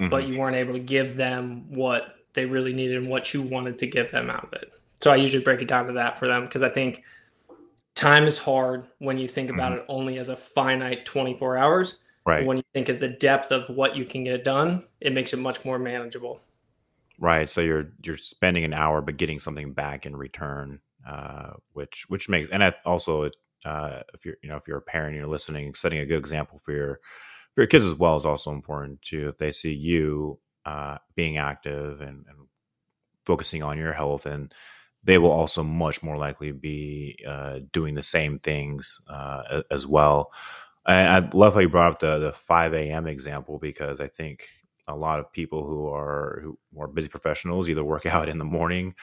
mm-hmm. 0.00 0.10
but 0.10 0.28
you 0.28 0.38
weren't 0.38 0.56
able 0.56 0.74
to 0.74 0.78
give 0.78 1.16
them 1.16 1.64
what 1.68 2.16
they 2.34 2.44
really 2.44 2.72
needed 2.72 2.96
and 2.96 3.08
what 3.08 3.32
you 3.34 3.42
wanted 3.42 3.78
to 3.78 3.86
give 3.86 4.10
them 4.10 4.30
out 4.30 4.44
of 4.44 4.52
it. 4.54 4.72
So 5.00 5.10
I 5.10 5.16
usually 5.16 5.44
break 5.44 5.60
it 5.60 5.68
down 5.68 5.86
to 5.86 5.92
that 5.94 6.18
for 6.18 6.28
them 6.28 6.44
because 6.44 6.62
I 6.62 6.68
think 6.68 7.02
time 7.94 8.26
is 8.26 8.38
hard 8.38 8.86
when 8.98 9.18
you 9.18 9.28
think 9.28 9.50
about 9.50 9.72
mm-hmm. 9.72 9.80
it 9.80 9.86
only 9.88 10.18
as 10.18 10.28
a 10.28 10.36
finite 10.36 11.04
24 11.04 11.56
hours. 11.56 11.98
Right. 12.24 12.46
When 12.46 12.58
you 12.58 12.62
think 12.72 12.88
of 12.88 13.00
the 13.00 13.08
depth 13.08 13.50
of 13.50 13.68
what 13.68 13.96
you 13.96 14.04
can 14.04 14.24
get 14.24 14.44
done, 14.44 14.84
it 15.00 15.12
makes 15.12 15.32
it 15.32 15.38
much 15.38 15.64
more 15.64 15.78
manageable. 15.78 16.40
Right. 17.18 17.48
So 17.48 17.60
you're 17.60 17.92
you're 18.04 18.16
spending 18.16 18.64
an 18.64 18.72
hour 18.72 19.00
but 19.00 19.16
getting 19.16 19.38
something 19.38 19.72
back 19.72 20.06
in 20.06 20.14
return, 20.14 20.80
uh, 21.06 21.52
which 21.72 22.04
which 22.08 22.28
makes 22.28 22.50
and 22.50 22.62
also 22.84 23.30
uh, 23.64 24.00
if 24.14 24.24
you're 24.24 24.36
you 24.42 24.48
know 24.48 24.56
if 24.56 24.66
you're 24.66 24.78
a 24.78 24.82
parent 24.82 25.16
you're 25.16 25.26
listening, 25.26 25.74
setting 25.74 25.98
a 25.98 26.06
good 26.06 26.18
example 26.18 26.58
for 26.58 26.72
your 26.72 27.00
for 27.54 27.62
your 27.62 27.68
kids 27.68 27.86
as 27.86 27.94
well 27.94 28.16
is 28.16 28.26
also 28.26 28.52
important 28.52 29.02
too. 29.02 29.28
If 29.28 29.38
they 29.38 29.50
see 29.50 29.72
you 29.72 30.38
uh, 30.64 30.98
being 31.16 31.38
active 31.38 32.00
and, 32.00 32.24
and, 32.28 32.38
focusing 33.24 33.62
on 33.62 33.78
your 33.78 33.92
health, 33.92 34.26
and 34.26 34.52
they 35.04 35.16
will 35.16 35.30
also 35.30 35.62
much 35.62 36.02
more 36.02 36.16
likely 36.16 36.50
be 36.50 37.16
uh, 37.24 37.60
doing 37.72 37.94
the 37.94 38.02
same 38.02 38.40
things 38.40 39.00
uh, 39.06 39.62
as 39.70 39.86
well. 39.86 40.32
And 40.86 41.26
I 41.26 41.36
love 41.36 41.54
how 41.54 41.60
you 41.60 41.68
brought 41.68 41.92
up 41.92 41.98
the 42.00 42.18
the 42.18 42.32
five 42.32 42.74
a.m. 42.74 43.06
example 43.06 43.58
because 43.58 44.00
I 44.00 44.08
think 44.08 44.44
a 44.88 44.96
lot 44.96 45.20
of 45.20 45.32
people 45.32 45.64
who 45.66 45.88
are 45.88 46.40
who 46.42 46.58
are 46.80 46.88
busy 46.88 47.08
professionals 47.08 47.70
either 47.70 47.84
work 47.84 48.06
out 48.14 48.28
in 48.28 48.38
the 48.38 48.44
morning 48.44 48.94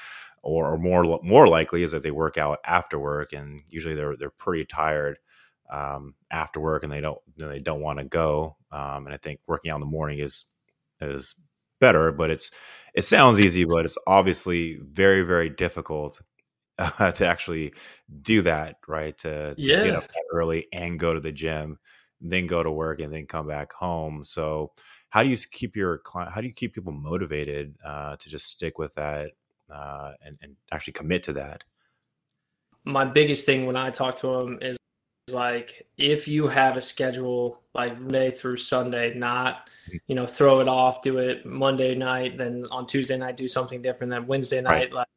or, 0.43 0.73
or 0.73 0.77
more 0.77 1.19
more 1.23 1.47
likely 1.47 1.83
is 1.83 1.91
that 1.91 2.03
they 2.03 2.11
work 2.11 2.37
out 2.37 2.59
after 2.65 2.99
work 2.99 3.33
and 3.33 3.61
usually 3.69 3.95
they're 3.95 4.17
they're 4.17 4.29
pretty 4.31 4.65
tired 4.65 5.19
um, 5.71 6.15
after 6.31 6.59
work 6.59 6.83
and 6.83 6.91
they 6.91 7.01
don't 7.01 7.19
they 7.37 7.59
don't 7.59 7.81
want 7.81 7.99
to 7.99 8.05
go. 8.05 8.57
Um, 8.71 9.05
and 9.05 9.13
I 9.13 9.17
think 9.17 9.39
working 9.47 9.71
out 9.71 9.75
in 9.75 9.81
the 9.81 9.85
morning 9.87 10.19
is 10.19 10.45
is 11.01 11.35
better, 11.79 12.11
but 12.11 12.29
it's 12.29 12.51
it 12.93 13.03
sounds 13.05 13.39
easy, 13.39 13.63
but 13.65 13.85
it's 13.85 13.97
obviously 14.05 14.79
very 14.83 15.21
very 15.23 15.49
difficult 15.49 16.19
uh, 16.79 17.11
to 17.13 17.27
actually 17.27 17.73
do 18.21 18.41
that. 18.43 18.77
Right? 18.87 19.17
To, 19.19 19.53
to 19.55 19.61
yeah. 19.61 19.83
get 19.83 19.95
up 19.95 20.09
early 20.31 20.67
and 20.73 20.99
go 20.99 21.13
to 21.13 21.19
the 21.19 21.31
gym, 21.31 21.77
then 22.21 22.47
go 22.47 22.63
to 22.63 22.71
work 22.71 23.01
and 23.01 23.13
then 23.13 23.25
come 23.25 23.47
back 23.47 23.73
home. 23.73 24.23
So 24.23 24.71
how 25.09 25.23
do 25.23 25.29
you 25.29 25.37
keep 25.51 25.75
your 25.75 25.99
client? 25.99 26.31
How 26.31 26.41
do 26.41 26.47
you 26.47 26.53
keep 26.53 26.73
people 26.73 26.93
motivated 26.93 27.75
uh, 27.83 28.15
to 28.17 28.29
just 28.29 28.47
stick 28.47 28.77
with 28.77 28.93
that 28.95 29.31
uh, 29.73 30.13
and, 30.23 30.37
and 30.41 30.55
actually 30.71 30.93
commit 30.93 31.23
to 31.23 31.33
that? 31.33 31.63
My 32.85 33.05
biggest 33.05 33.45
thing 33.45 33.65
when 33.65 33.75
I 33.75 33.89
talk 33.89 34.15
to 34.17 34.27
them 34.27 34.59
is 34.61 34.77
like 35.31 35.87
if 35.97 36.27
you 36.27 36.47
have 36.47 36.75
a 36.75 36.81
schedule 36.81 37.61
like 37.73 37.99
Monday 37.99 38.31
through 38.31 38.57
Sunday, 38.57 39.13
not 39.13 39.69
mm-hmm. 39.87 39.97
you 40.07 40.15
know 40.15 40.25
throw 40.25 40.59
it 40.59 40.67
off, 40.67 41.01
do 41.01 41.17
it 41.17 41.45
Monday 41.45 41.95
night, 41.95 42.37
then 42.37 42.65
on 42.71 42.87
Tuesday 42.87 43.17
night 43.17 43.37
do 43.37 43.47
something 43.47 43.81
different, 43.81 44.11
then 44.11 44.27
Wednesday 44.27 44.61
night 44.61 44.71
right. 44.71 44.93
like 44.93 45.07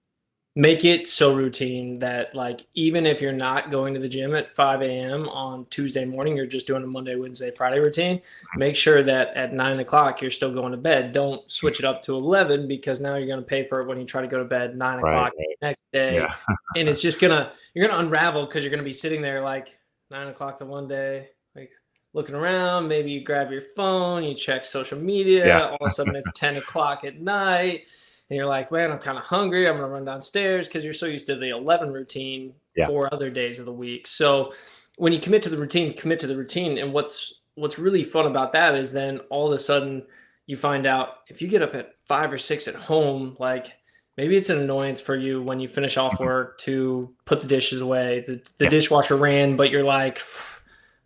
make 0.54 0.84
it 0.84 1.08
so 1.08 1.34
routine 1.34 1.98
that 1.98 2.34
like 2.34 2.66
even 2.74 3.06
if 3.06 3.22
you're 3.22 3.32
not 3.32 3.70
going 3.70 3.94
to 3.94 4.00
the 4.00 4.08
gym 4.08 4.34
at 4.34 4.50
5 4.50 4.82
a.m 4.82 5.26
on 5.30 5.64
tuesday 5.70 6.04
morning 6.04 6.36
you're 6.36 6.44
just 6.44 6.66
doing 6.66 6.82
a 6.82 6.86
monday 6.86 7.16
wednesday 7.16 7.50
friday 7.50 7.80
routine 7.80 8.20
make 8.56 8.76
sure 8.76 9.02
that 9.02 9.34
at 9.34 9.54
9 9.54 9.80
o'clock 9.80 10.20
you're 10.20 10.30
still 10.30 10.52
going 10.52 10.72
to 10.72 10.76
bed 10.76 11.12
don't 11.12 11.50
switch 11.50 11.78
it 11.78 11.86
up 11.86 12.02
to 12.02 12.14
11 12.14 12.68
because 12.68 13.00
now 13.00 13.16
you're 13.16 13.26
going 13.26 13.40
to 13.40 13.46
pay 13.46 13.64
for 13.64 13.80
it 13.80 13.88
when 13.88 13.98
you 13.98 14.04
try 14.04 14.20
to 14.20 14.28
go 14.28 14.36
to 14.36 14.44
bed 14.44 14.76
9 14.76 14.98
o'clock 14.98 15.32
right. 15.38 15.56
next 15.62 15.80
day 15.90 16.16
yeah. 16.16 16.34
and 16.76 16.86
it's 16.86 17.00
just 17.00 17.18
gonna 17.18 17.50
you're 17.74 17.88
gonna 17.88 17.98
unravel 18.00 18.44
because 18.44 18.62
you're 18.62 18.70
gonna 18.70 18.82
be 18.82 18.92
sitting 18.92 19.22
there 19.22 19.40
like 19.40 19.78
nine 20.12 20.28
o'clock 20.28 20.58
the 20.58 20.66
one 20.66 20.86
day, 20.86 21.30
like 21.56 21.72
looking 22.12 22.36
around. 22.36 22.86
Maybe 22.86 23.10
you 23.10 23.24
grab 23.24 23.50
your 23.50 23.62
phone, 23.74 24.22
you 24.22 24.34
check 24.34 24.64
social 24.64 24.98
media. 24.98 25.46
Yeah. 25.46 25.66
All 25.68 25.78
of 25.80 25.86
a 25.86 25.90
sudden, 25.90 26.14
it's 26.14 26.32
ten 26.34 26.56
o'clock 26.56 27.04
at 27.04 27.20
night, 27.20 27.86
and 28.30 28.36
you're 28.36 28.46
like, 28.46 28.70
"Man, 28.72 28.90
I'm 28.90 28.98
kind 28.98 29.18
of 29.18 29.24
hungry. 29.24 29.68
I'm 29.68 29.76
gonna 29.76 29.88
run 29.88 30.04
downstairs," 30.04 30.68
because 30.68 30.84
you're 30.84 30.92
so 30.92 31.06
used 31.06 31.26
to 31.26 31.36
the 31.36 31.50
eleven 31.50 31.92
routine 31.92 32.54
yeah. 32.76 32.86
four 32.86 33.12
other 33.12 33.30
days 33.30 33.58
of 33.58 33.66
the 33.66 33.72
week. 33.72 34.06
So 34.06 34.52
when 34.96 35.12
you 35.12 35.18
commit 35.18 35.42
to 35.42 35.48
the 35.48 35.56
routine, 35.56 35.94
commit 35.94 36.18
to 36.20 36.26
the 36.26 36.36
routine. 36.36 36.78
And 36.78 36.92
what's 36.92 37.40
what's 37.54 37.78
really 37.78 38.04
fun 38.04 38.26
about 38.26 38.52
that 38.52 38.74
is 38.74 38.92
then 38.92 39.18
all 39.30 39.46
of 39.46 39.52
a 39.52 39.58
sudden 39.58 40.06
you 40.46 40.56
find 40.56 40.86
out 40.86 41.18
if 41.28 41.42
you 41.42 41.48
get 41.48 41.62
up 41.62 41.74
at 41.74 41.94
five 42.06 42.32
or 42.32 42.38
six 42.38 42.66
at 42.66 42.74
home, 42.74 43.36
like 43.38 43.72
maybe 44.16 44.36
it's 44.36 44.50
an 44.50 44.58
annoyance 44.58 45.00
for 45.00 45.14
you 45.14 45.42
when 45.42 45.60
you 45.60 45.68
finish 45.68 45.96
off 45.96 46.14
mm-hmm. 46.14 46.24
work 46.24 46.58
to 46.58 47.14
put 47.24 47.40
the 47.40 47.46
dishes 47.46 47.80
away. 47.80 48.24
The, 48.26 48.42
the 48.58 48.68
dishwasher 48.68 49.16
ran, 49.16 49.56
but 49.56 49.70
you're 49.70 49.84
like, 49.84 50.20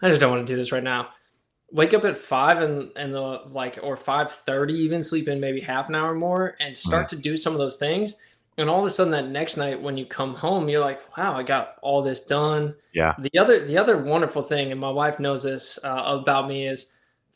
I 0.02 0.08
just 0.08 0.20
don't 0.20 0.30
want 0.30 0.46
to 0.46 0.52
do 0.52 0.56
this 0.56 0.72
right 0.72 0.82
now. 0.82 1.08
Wake 1.72 1.94
up 1.94 2.04
at 2.04 2.16
five 2.16 2.60
and 2.62 2.90
and 2.96 3.12
the 3.12 3.42
like 3.50 3.78
or 3.82 3.96
five 3.96 4.30
thirty, 4.30 4.74
even 4.74 5.02
sleep 5.02 5.28
in 5.28 5.40
maybe 5.40 5.60
half 5.60 5.88
an 5.88 5.94
hour 5.94 6.14
more, 6.14 6.56
and 6.60 6.76
start 6.76 7.06
mm-hmm. 7.06 7.16
to 7.16 7.22
do 7.22 7.36
some 7.36 7.52
of 7.52 7.58
those 7.58 7.76
things. 7.76 8.14
And 8.58 8.70
all 8.70 8.80
of 8.80 8.86
a 8.86 8.90
sudden, 8.90 9.10
that 9.12 9.28
next 9.28 9.58
night 9.58 9.82
when 9.82 9.98
you 9.98 10.06
come 10.06 10.34
home, 10.34 10.68
you're 10.68 10.80
like, 10.80 11.16
"Wow, 11.16 11.34
I 11.36 11.42
got 11.42 11.76
all 11.82 12.02
this 12.02 12.20
done." 12.24 12.74
Yeah. 12.92 13.14
The 13.18 13.38
other 13.38 13.66
the 13.66 13.78
other 13.78 13.98
wonderful 13.98 14.42
thing, 14.42 14.70
and 14.70 14.80
my 14.80 14.90
wife 14.90 15.18
knows 15.20 15.42
this 15.42 15.78
uh, 15.84 16.18
about 16.20 16.48
me, 16.48 16.66
is 16.66 16.86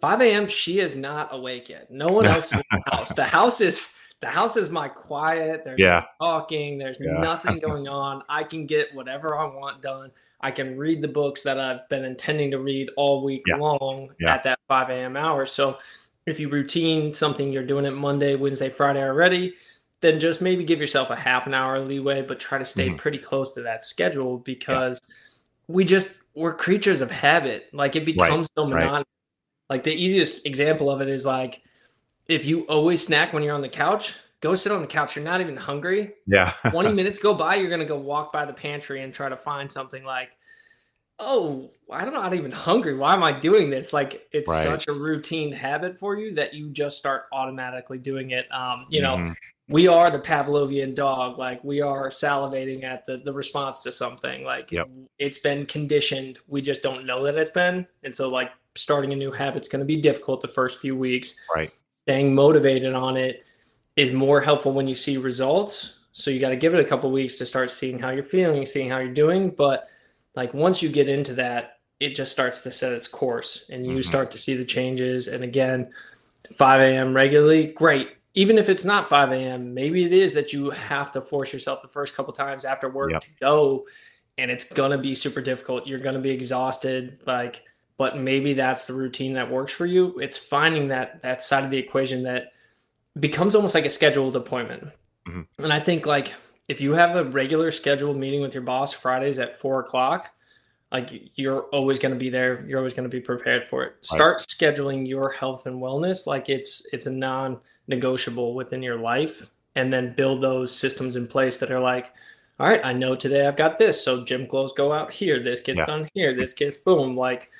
5 0.00 0.22
a.m. 0.22 0.48
She 0.48 0.80
is 0.80 0.96
not 0.96 1.34
awake 1.34 1.68
yet. 1.68 1.90
No 1.90 2.08
one 2.08 2.26
else 2.28 2.52
in 2.54 2.62
the 2.70 2.96
house. 2.96 3.12
The 3.12 3.24
house 3.24 3.60
is 3.60 3.86
the 4.20 4.26
house 4.26 4.56
is 4.56 4.70
my 4.70 4.88
quiet. 4.88 5.62
There's 5.64 5.80
yeah. 5.80 6.04
no 6.20 6.26
talking. 6.26 6.78
There's 6.78 6.98
yeah. 7.00 7.12
nothing 7.12 7.58
going 7.66 7.88
on. 7.88 8.22
I 8.28 8.44
can 8.44 8.66
get 8.66 8.94
whatever 8.94 9.36
I 9.36 9.44
want 9.44 9.82
done. 9.82 10.10
I 10.40 10.50
can 10.50 10.76
read 10.76 11.02
the 11.02 11.08
books 11.08 11.42
that 11.42 11.58
I've 11.60 11.88
been 11.88 12.04
intending 12.04 12.50
to 12.52 12.58
read 12.58 12.90
all 12.96 13.24
week 13.24 13.42
yeah. 13.46 13.56
long 13.56 14.10
at 14.26 14.42
that 14.44 14.58
5 14.68 14.90
a.m. 14.90 15.16
hour. 15.16 15.44
So 15.44 15.78
if 16.26 16.40
you 16.40 16.48
routine 16.48 17.12
something 17.12 17.52
you're 17.52 17.66
doing 17.66 17.84
it 17.84 17.90
Monday, 17.90 18.36
Wednesday, 18.36 18.70
Friday 18.70 19.02
already, 19.02 19.54
then 20.00 20.18
just 20.18 20.40
maybe 20.40 20.64
give 20.64 20.80
yourself 20.80 21.10
a 21.10 21.16
half 21.16 21.46
an 21.46 21.52
hour 21.52 21.78
leeway, 21.80 22.22
but 22.22 22.40
try 22.40 22.58
to 22.58 22.64
stay 22.64 22.88
mm-hmm. 22.88 22.96
pretty 22.96 23.18
close 23.18 23.54
to 23.54 23.62
that 23.62 23.84
schedule 23.84 24.38
because 24.38 25.00
we 25.68 25.84
just 25.84 26.22
we're 26.34 26.54
creatures 26.54 27.00
of 27.00 27.10
habit. 27.10 27.68
Like 27.72 27.96
it 27.96 28.06
becomes 28.06 28.48
right. 28.56 28.62
so 28.62 28.66
monotonous. 28.66 28.96
Right. 28.96 29.06
Like 29.68 29.82
the 29.82 29.92
easiest 29.92 30.46
example 30.46 30.90
of 30.90 31.00
it 31.00 31.08
is 31.08 31.26
like 31.26 31.62
if 32.30 32.46
you 32.46 32.60
always 32.62 33.04
snack 33.04 33.32
when 33.32 33.42
you're 33.42 33.54
on 33.54 33.60
the 33.60 33.68
couch, 33.68 34.14
go 34.40 34.54
sit 34.54 34.70
on 34.70 34.80
the 34.80 34.86
couch. 34.86 35.16
You're 35.16 35.24
not 35.24 35.40
even 35.40 35.56
hungry. 35.56 36.14
Yeah. 36.26 36.52
20 36.70 36.92
minutes 36.92 37.18
go 37.18 37.34
by, 37.34 37.56
you're 37.56 37.68
going 37.68 37.80
to 37.80 37.86
go 37.86 37.98
walk 37.98 38.32
by 38.32 38.44
the 38.44 38.52
pantry 38.52 39.02
and 39.02 39.12
try 39.12 39.28
to 39.28 39.36
find 39.36 39.70
something 39.70 40.04
like, 40.04 40.30
oh, 41.18 41.70
I'm 41.92 42.12
not 42.12 42.32
even 42.32 42.52
hungry. 42.52 42.96
Why 42.96 43.14
am 43.14 43.24
I 43.24 43.32
doing 43.32 43.68
this? 43.68 43.92
Like, 43.92 44.28
it's 44.32 44.48
right. 44.48 44.62
such 44.62 44.86
a 44.86 44.92
routine 44.92 45.50
habit 45.50 45.98
for 45.98 46.16
you 46.16 46.32
that 46.36 46.54
you 46.54 46.70
just 46.70 46.96
start 46.96 47.24
automatically 47.32 47.98
doing 47.98 48.30
it. 48.30 48.46
Um, 48.54 48.86
you 48.88 49.02
know, 49.02 49.16
mm-hmm. 49.16 49.32
we 49.68 49.88
are 49.88 50.08
the 50.10 50.20
Pavlovian 50.20 50.94
dog. 50.94 51.36
Like, 51.36 51.62
we 51.64 51.82
are 51.82 52.10
salivating 52.10 52.84
at 52.84 53.04
the, 53.04 53.18
the 53.18 53.32
response 53.32 53.82
to 53.82 53.92
something. 53.92 54.44
Like, 54.44 54.70
yep. 54.70 54.88
it's 55.18 55.38
been 55.38 55.66
conditioned. 55.66 56.38
We 56.46 56.62
just 56.62 56.80
don't 56.80 57.04
know 57.04 57.24
that 57.24 57.34
it's 57.34 57.50
been. 57.50 57.88
And 58.04 58.14
so, 58.14 58.30
like, 58.30 58.52
starting 58.76 59.12
a 59.12 59.16
new 59.16 59.32
habit's 59.32 59.68
going 59.68 59.80
to 59.80 59.86
be 59.86 60.00
difficult 60.00 60.40
the 60.40 60.48
first 60.48 60.80
few 60.80 60.96
weeks. 60.96 61.34
Right 61.54 61.72
staying 62.10 62.34
motivated 62.34 62.92
on 62.92 63.16
it 63.16 63.44
is 63.94 64.10
more 64.10 64.40
helpful 64.40 64.72
when 64.72 64.88
you 64.88 64.96
see 64.96 65.16
results. 65.16 66.00
So 66.12 66.32
you 66.32 66.40
got 66.40 66.48
to 66.48 66.56
give 66.56 66.74
it 66.74 66.80
a 66.80 66.84
couple 66.84 67.08
weeks 67.12 67.36
to 67.36 67.46
start 67.46 67.70
seeing 67.70 68.00
how 68.00 68.10
you're 68.10 68.24
feeling, 68.24 68.66
seeing 68.66 68.90
how 68.90 68.98
you're 68.98 69.14
doing. 69.14 69.50
But 69.50 69.86
like 70.34 70.52
once 70.52 70.82
you 70.82 70.88
get 70.88 71.08
into 71.08 71.34
that, 71.34 71.78
it 72.00 72.16
just 72.16 72.32
starts 72.32 72.62
to 72.62 72.72
set 72.72 72.92
its 72.92 73.06
course 73.06 73.70
and 73.70 73.86
you 73.86 73.92
mm-hmm. 73.92 74.00
start 74.00 74.32
to 74.32 74.38
see 74.38 74.54
the 74.56 74.64
changes. 74.64 75.28
And 75.28 75.44
again, 75.44 75.92
5 76.52 76.80
a.m. 76.80 77.14
regularly, 77.14 77.68
great. 77.68 78.08
Even 78.34 78.58
if 78.58 78.68
it's 78.68 78.84
not 78.84 79.08
5 79.08 79.30
a.m., 79.30 79.72
maybe 79.72 80.04
it 80.04 80.12
is 80.12 80.34
that 80.34 80.52
you 80.52 80.70
have 80.70 81.12
to 81.12 81.20
force 81.20 81.52
yourself 81.52 81.80
the 81.80 81.86
first 81.86 82.16
couple 82.16 82.32
times 82.32 82.64
after 82.64 82.90
work 82.90 83.12
yep. 83.12 83.20
to 83.20 83.30
go. 83.40 83.86
And 84.36 84.50
it's 84.50 84.64
going 84.64 84.90
to 84.90 84.98
be 84.98 85.14
super 85.14 85.40
difficult. 85.40 85.86
You're 85.86 86.00
going 86.00 86.16
to 86.16 86.20
be 86.20 86.30
exhausted. 86.30 87.20
Like, 87.24 87.62
but 88.00 88.16
maybe 88.16 88.54
that's 88.54 88.86
the 88.86 88.94
routine 88.94 89.34
that 89.34 89.50
works 89.50 89.74
for 89.74 89.84
you. 89.84 90.18
It's 90.20 90.38
finding 90.38 90.88
that 90.88 91.20
that 91.20 91.42
side 91.42 91.64
of 91.64 91.70
the 91.70 91.76
equation 91.76 92.22
that 92.22 92.54
becomes 93.18 93.54
almost 93.54 93.74
like 93.74 93.84
a 93.84 93.90
scheduled 93.90 94.36
appointment. 94.36 94.84
Mm-hmm. 95.28 95.62
And 95.62 95.70
I 95.70 95.80
think 95.80 96.06
like 96.06 96.32
if 96.66 96.80
you 96.80 96.92
have 96.92 97.14
a 97.14 97.24
regular 97.24 97.70
scheduled 97.70 98.16
meeting 98.16 98.40
with 98.40 98.54
your 98.54 98.62
boss 98.62 98.94
Fridays 98.94 99.38
at 99.38 99.60
four 99.60 99.80
o'clock, 99.80 100.30
like 100.90 101.10
you're 101.34 101.64
always 101.74 101.98
going 101.98 102.14
to 102.14 102.18
be 102.18 102.30
there 102.30 102.64
you're 102.66 102.78
always 102.78 102.94
going 102.94 103.08
to 103.08 103.14
be 103.14 103.20
prepared 103.20 103.68
for 103.68 103.84
it 103.84 103.94
start 104.00 104.38
right. 104.38 104.46
scheduling 104.48 105.06
your 105.06 105.30
health 105.30 105.66
and 105.66 105.80
wellness 105.80 106.26
like 106.26 106.48
it's 106.48 106.84
it's 106.92 107.06
a 107.06 107.12
non-negotiable 107.12 108.54
within 108.54 108.82
your 108.82 108.96
life 108.96 109.52
and 109.76 109.92
then 109.92 110.14
build 110.14 110.40
those 110.40 110.76
systems 110.76 111.14
in 111.14 111.28
place 111.28 111.58
that 111.58 111.70
are 111.70 111.78
like 111.78 112.12
all 112.58 112.66
right 112.66 112.84
i 112.84 112.92
know 112.92 113.14
today 113.14 113.46
i've 113.46 113.56
got 113.56 113.78
this 113.78 114.02
so 114.02 114.24
gym 114.24 114.48
clothes 114.48 114.72
go 114.72 114.92
out 114.92 115.12
here 115.12 115.38
this 115.38 115.60
gets 115.60 115.78
yeah. 115.78 115.86
done 115.86 116.08
here 116.12 116.34
this 116.34 116.54
gets 116.54 116.76
boom 116.76 117.16
like 117.16 117.52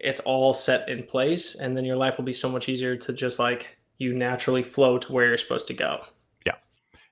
it's 0.00 0.20
all 0.20 0.52
set 0.52 0.88
in 0.88 1.02
place 1.02 1.54
and 1.54 1.76
then 1.76 1.84
your 1.84 1.96
life 1.96 2.16
will 2.16 2.24
be 2.24 2.32
so 2.32 2.48
much 2.48 2.68
easier 2.68 2.96
to 2.96 3.12
just 3.12 3.38
like 3.38 3.78
you 3.98 4.14
naturally 4.14 4.62
flow 4.62 4.98
to 4.98 5.12
where 5.12 5.26
you're 5.26 5.36
supposed 5.36 5.66
to 5.66 5.74
go 5.74 6.00
yeah 6.46 6.54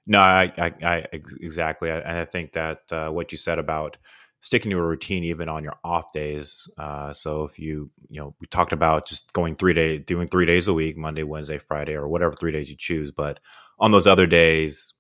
no 0.07 0.21
i 0.21 0.53
i, 0.59 0.73
I 0.83 1.07
exactly 1.13 1.91
I, 1.91 2.23
I 2.23 2.25
think 2.25 2.53
that 2.53 2.81
uh, 2.91 3.11
what 3.11 3.33
you 3.33 3.39
said 3.39 3.59
about 3.59 3.97
sticking 4.47 4.71
to 4.71 4.79
a 4.79 4.83
routine 4.83 5.25
even 5.25 5.49
on 5.49 5.65
your 5.65 5.75
off 5.83 6.13
days. 6.13 6.69
Uh, 6.79 7.13
so 7.13 7.43
if 7.43 7.59
you, 7.59 7.91
you 8.09 8.21
know, 8.21 8.33
we 8.41 8.47
talked 8.47 8.73
about 8.73 9.05
just 9.05 9.33
going 9.33 9.57
three 9.57 9.75
day, 9.75 9.99
doing 9.99 10.29
three 10.29 10.47
days 10.47 10.69
a 10.69 10.73
week, 10.73 10.97
Monday, 10.97 11.25
Wednesday, 11.25 11.59
Friday, 11.59 11.95
or 11.95 12.07
whatever 12.07 12.33
three 12.33 12.53
days 12.53 12.71
you 12.71 12.77
choose. 12.77 13.11
But 13.11 13.41
on 13.81 13.91
those 13.91 14.07
other 14.07 14.25
days, 14.25 14.95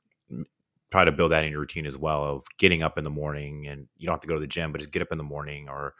try 0.90 1.04
to 1.04 1.12
build 1.12 1.30
that 1.30 1.44
in 1.44 1.52
your 1.52 1.60
routine 1.60 1.86
as 1.86 1.96
well 1.96 2.24
of 2.24 2.44
getting 2.58 2.82
up 2.82 2.98
in 2.98 3.04
the 3.04 3.10
morning 3.10 3.68
and 3.68 3.86
you 3.98 4.06
don't 4.06 4.14
have 4.14 4.20
to 4.20 4.26
go 4.26 4.34
to 4.34 4.40
the 4.40 4.48
gym, 4.48 4.72
but 4.72 4.78
just 4.78 4.90
get 4.90 5.02
up 5.02 5.12
in 5.12 5.18
the 5.18 5.24
morning 5.24 5.68
or 5.68 5.94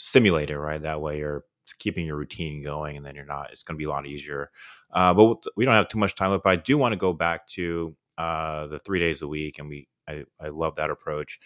simulate 0.00 0.50
it, 0.50 0.58
right? 0.58 0.82
That 0.82 1.00
way 1.00 1.18
you're 1.18 1.44
keeping 1.78 2.06
your 2.06 2.16
routine 2.16 2.62
going 2.62 2.96
and 2.96 3.04
then 3.04 3.14
you're 3.14 3.24
not, 3.24 3.50
it's 3.52 3.62
going 3.62 3.76
to 3.76 3.78
be 3.78 3.84
a 3.84 3.90
lot 3.90 4.06
easier. 4.06 4.50
Uh, 4.92 5.14
but 5.14 5.44
we 5.56 5.64
don't 5.64 5.74
have 5.74 5.88
too 5.88 5.98
much 5.98 6.14
time 6.14 6.30
left, 6.30 6.44
but 6.44 6.50
I 6.50 6.56
do 6.56 6.76
want 6.76 6.92
to 6.92 6.98
go 6.98 7.12
back 7.12 7.46
to 7.48 7.94
uh, 8.18 8.66
the 8.66 8.78
three 8.80 8.98
days 8.98 9.22
a 9.22 9.28
week. 9.28 9.58
And 9.58 9.68
we, 9.68 9.88
I, 10.08 10.24
I 10.40 10.48
love 10.48 10.76
that 10.76 10.90
approach. 10.90 11.38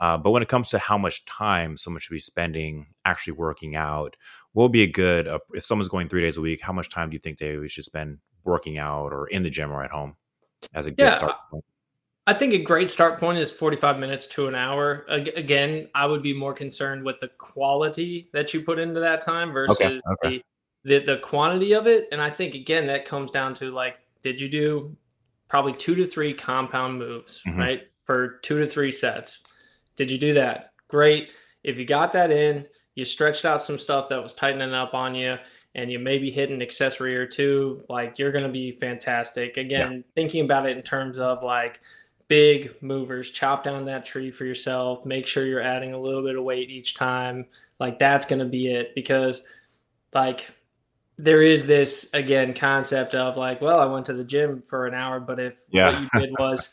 Uh, 0.00 0.16
but 0.16 0.30
when 0.30 0.42
it 0.42 0.48
comes 0.48 0.70
to 0.70 0.78
how 0.78 0.98
much 0.98 1.24
time 1.26 1.76
someone 1.76 2.00
should 2.00 2.14
be 2.14 2.18
spending 2.18 2.86
actually 3.04 3.34
working 3.34 3.76
out, 3.76 4.16
what 4.52 4.64
would 4.64 4.72
be 4.72 4.82
a 4.82 4.90
good, 4.90 5.28
uh, 5.28 5.38
if 5.52 5.64
someone's 5.64 5.88
going 5.88 6.08
three 6.08 6.22
days 6.22 6.36
a 6.36 6.40
week, 6.40 6.60
how 6.60 6.72
much 6.72 6.90
time 6.90 7.10
do 7.10 7.14
you 7.14 7.20
think 7.20 7.38
they 7.38 7.68
should 7.68 7.84
spend 7.84 8.18
working 8.44 8.78
out 8.78 9.12
or 9.12 9.28
in 9.28 9.42
the 9.42 9.50
gym 9.50 9.70
or 9.70 9.84
at 9.84 9.90
home 9.90 10.16
as 10.74 10.86
a 10.86 10.90
good 10.90 11.04
yeah, 11.04 11.16
start 11.16 11.36
point? 11.50 11.64
I 12.26 12.34
think 12.34 12.54
a 12.54 12.58
great 12.58 12.88
start 12.88 13.18
point 13.18 13.38
is 13.38 13.50
45 13.50 13.98
minutes 13.98 14.28
to 14.28 14.46
an 14.46 14.54
hour. 14.54 15.04
Again, 15.08 15.88
I 15.94 16.06
would 16.06 16.22
be 16.22 16.32
more 16.32 16.54
concerned 16.54 17.04
with 17.04 17.18
the 17.18 17.28
quality 17.28 18.28
that 18.32 18.54
you 18.54 18.60
put 18.60 18.78
into 18.78 19.00
that 19.00 19.22
time 19.22 19.52
versus 19.52 19.76
okay, 19.76 20.00
okay. 20.24 20.44
The, 20.84 20.98
the, 21.00 21.14
the 21.14 21.18
quantity 21.18 21.74
of 21.74 21.88
it. 21.88 22.08
And 22.12 22.20
I 22.20 22.30
think 22.30 22.54
again 22.54 22.86
that 22.86 23.04
comes 23.04 23.32
down 23.32 23.54
to 23.54 23.72
like, 23.72 23.98
did 24.22 24.40
you 24.40 24.48
do 24.48 24.96
probably 25.48 25.72
two 25.72 25.96
to 25.96 26.06
three 26.06 26.32
compound 26.32 26.96
moves, 26.98 27.42
mm-hmm. 27.46 27.58
right? 27.58 27.82
For 28.04 28.38
two 28.42 28.58
to 28.60 28.66
three 28.66 28.92
sets. 28.92 29.40
Did 29.96 30.10
you 30.10 30.18
do 30.18 30.32
that? 30.34 30.72
Great. 30.88 31.30
If 31.64 31.76
you 31.76 31.84
got 31.84 32.12
that 32.12 32.30
in, 32.30 32.66
you 32.94 33.04
stretched 33.04 33.44
out 33.44 33.60
some 33.60 33.78
stuff 33.78 34.08
that 34.08 34.22
was 34.22 34.34
tightening 34.34 34.74
up 34.74 34.94
on 34.94 35.14
you, 35.14 35.38
and 35.74 35.90
you 35.90 35.98
maybe 35.98 36.30
hit 36.30 36.50
an 36.50 36.60
accessory 36.60 37.16
or 37.16 37.26
two, 37.26 37.84
like 37.88 38.18
you're 38.18 38.32
going 38.32 38.44
to 38.44 38.50
be 38.50 38.70
fantastic. 38.70 39.56
Again, 39.56 39.92
yeah. 39.92 40.00
thinking 40.14 40.44
about 40.44 40.66
it 40.66 40.76
in 40.76 40.82
terms 40.82 41.18
of 41.18 41.42
like 41.42 41.80
big 42.32 42.82
movers, 42.82 43.30
chop 43.30 43.62
down 43.62 43.84
that 43.84 44.06
tree 44.06 44.30
for 44.30 44.46
yourself, 44.46 45.04
make 45.04 45.26
sure 45.26 45.44
you're 45.44 45.60
adding 45.60 45.92
a 45.92 46.00
little 46.00 46.22
bit 46.22 46.34
of 46.34 46.42
weight 46.42 46.70
each 46.70 46.94
time. 46.94 47.44
Like 47.78 47.98
that's 47.98 48.24
going 48.24 48.38
to 48.38 48.46
be 48.46 48.72
it. 48.72 48.94
Because, 48.94 49.46
like, 50.14 50.48
there 51.18 51.42
is 51.42 51.66
this 51.66 52.08
again 52.14 52.54
concept 52.54 53.14
of 53.14 53.36
like, 53.36 53.60
well, 53.60 53.78
I 53.78 53.84
went 53.84 54.06
to 54.06 54.14
the 54.14 54.24
gym 54.24 54.62
for 54.62 54.86
an 54.86 54.94
hour, 54.94 55.20
but 55.20 55.38
if 55.38 55.60
yeah. 55.70 55.90
what 55.90 56.00
you 56.00 56.20
did 56.20 56.34
was 56.38 56.72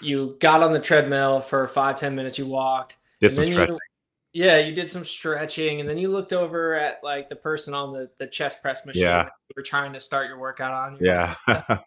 you 0.00 0.38
got 0.40 0.62
on 0.62 0.72
the 0.72 0.80
treadmill 0.80 1.38
for 1.38 1.68
five 1.68 1.96
ten 1.96 2.14
minutes 2.14 2.38
you 2.38 2.46
walked 2.46 2.96
did 3.20 3.28
some 3.28 3.44
stretching 3.44 3.76
you, 4.32 4.44
yeah 4.44 4.58
you 4.58 4.72
did 4.72 4.88
some 4.88 5.04
stretching 5.04 5.80
and 5.80 5.88
then 5.88 5.98
you 5.98 6.08
looked 6.08 6.32
over 6.32 6.74
at 6.74 7.00
like 7.02 7.28
the 7.28 7.36
person 7.36 7.74
on 7.74 7.92
the, 7.92 8.08
the 8.18 8.26
chest 8.26 8.62
press 8.62 8.86
machine 8.86 9.02
yeah. 9.02 9.24
you 9.24 9.54
were 9.56 9.62
trying 9.62 9.92
to 9.92 10.00
start 10.00 10.28
your 10.28 10.38
workout 10.38 10.72
on. 10.72 10.98
Yeah 11.00 11.34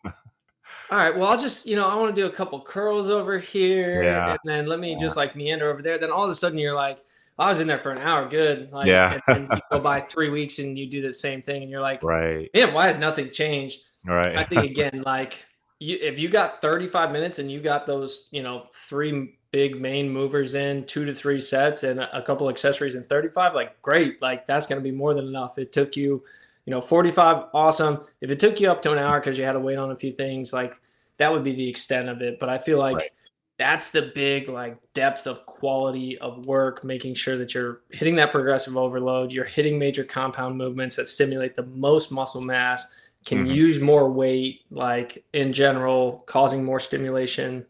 all 0.91 0.97
right 0.97 1.17
well 1.17 1.28
i'll 1.28 1.38
just 1.38 1.65
you 1.65 1.76
know 1.76 1.88
i 1.88 1.95
want 1.95 2.13
to 2.15 2.21
do 2.21 2.28
a 2.28 2.32
couple 2.32 2.60
curls 2.62 3.10
over 3.10 3.39
here 3.39 4.04
yeah. 4.04 4.32
and 4.32 4.39
then 4.45 4.65
let 4.67 4.80
me 4.80 4.91
yeah. 4.91 4.97
just 4.97 5.17
like 5.17 5.36
meander 5.36 5.69
over 5.69 5.82
there 5.82 5.97
then 5.97 6.12
all 6.12 6.23
of 6.23 6.30
a 6.30 6.36
sudden 6.36 6.58
you're 6.58 6.76
like 6.76 7.04
I 7.39 7.50
was 7.50 7.60
in 7.60 7.67
there 7.67 7.78
for 7.78 7.91
an 7.91 8.00
hour, 8.00 8.28
good. 8.28 8.71
Like, 8.71 8.88
yeah. 8.88 9.19
and 9.28 9.47
you 9.47 9.60
go 9.71 9.80
by 9.80 10.02
three 10.02 10.30
weeks 10.30 10.58
and 10.58 10.76
you 10.76 10.88
do 10.88 11.04
the 11.04 11.13
same 11.13 11.41
thing, 11.41 11.62
and 11.62 11.69
you're 11.69 11.82
like, 11.82 12.02
right, 12.04 12.50
man, 12.54 12.73
why 12.73 12.88
has 12.88 12.97
nothing 12.97 13.30
changed? 13.30 13.84
Right. 14.04 14.36
I 14.36 14.43
think 14.43 14.71
again, 14.71 15.04
like 15.06 15.45
you, 15.80 15.97
if 16.02 16.17
you 16.17 16.30
got 16.30 16.62
35 16.62 17.12
minutes 17.12 17.39
and 17.39 17.52
you 17.52 17.60
got 17.60 17.86
those, 17.86 18.28
you 18.32 18.41
know, 18.41 18.67
three 18.73 19.38
big 19.52 19.80
main 19.80 20.10
movers 20.10 20.56
in, 20.56 20.86
two 20.86 21.06
to 21.06 21.13
three 21.13 21.39
sets 21.39 21.84
and 21.84 22.00
a 22.00 22.21
couple 22.21 22.50
accessories 22.50 22.95
in 22.95 23.04
35, 23.04 23.54
like 23.54 23.82
great. 23.82 24.21
Like 24.21 24.45
that's 24.45 24.65
going 24.65 24.80
to 24.80 24.84
be 24.84 24.95
more 24.95 25.13
than 25.13 25.28
enough. 25.28 25.58
It 25.58 25.71
took 25.71 25.95
you, 25.95 26.23
you 26.67 26.71
know, 26.71 26.82
45, 26.82 27.45
awesome. 27.53 28.01
If 28.19 28.30
it 28.30 28.41
took 28.41 28.60
you 28.60 28.69
up 28.69 28.82
to 28.82 28.91
an 28.91 28.99
hour 28.99 29.21
because 29.21 29.38
you 29.38 29.45
had 29.45 29.53
to 29.53 29.60
wait 29.60 29.77
on 29.77 29.91
a 29.91 29.95
few 29.95 30.12
things, 30.12 30.51
like 30.51 30.75
that 31.15 31.32
would 31.32 31.45
be 31.45 31.56
the 31.56 31.69
extent 31.69 32.10
of 32.10 32.21
it. 32.21 32.39
But 32.39 32.49
I 32.49 32.58
feel 32.58 32.77
like 32.77 32.97
right. 32.97 33.10
that's 33.58 33.89
the 33.91 34.12
big 34.13 34.49
like 34.49 34.77
depth 34.93 35.27
of 35.27 35.45
quality 35.45 36.17
of 36.17 36.45
work, 36.45 36.84
making 36.84 37.13
sure 37.13 37.38
that 37.38 37.53
you're 37.53 37.84
hitting 37.91 38.17
that 38.17 38.34
progressive 38.34 38.75
overload, 38.75 39.32
you're 39.32 39.45
hitting 39.45 39.80
major 39.80 40.03
compound 40.03 40.58
movements 40.58 40.97
that 40.97 41.08
stimulate 41.08 41.56
the 41.56 41.63
most 41.67 42.12
muscle 42.12 42.41
mass 42.41 42.93
can 43.25 43.45
mm-hmm. 43.45 43.51
use 43.51 43.80
more 43.80 44.12
weight, 44.12 44.65
like 44.69 45.23
in 45.34 45.53
general, 45.53 46.23
causing 46.27 46.65
more 46.65 46.82
stimulation, 46.82 47.65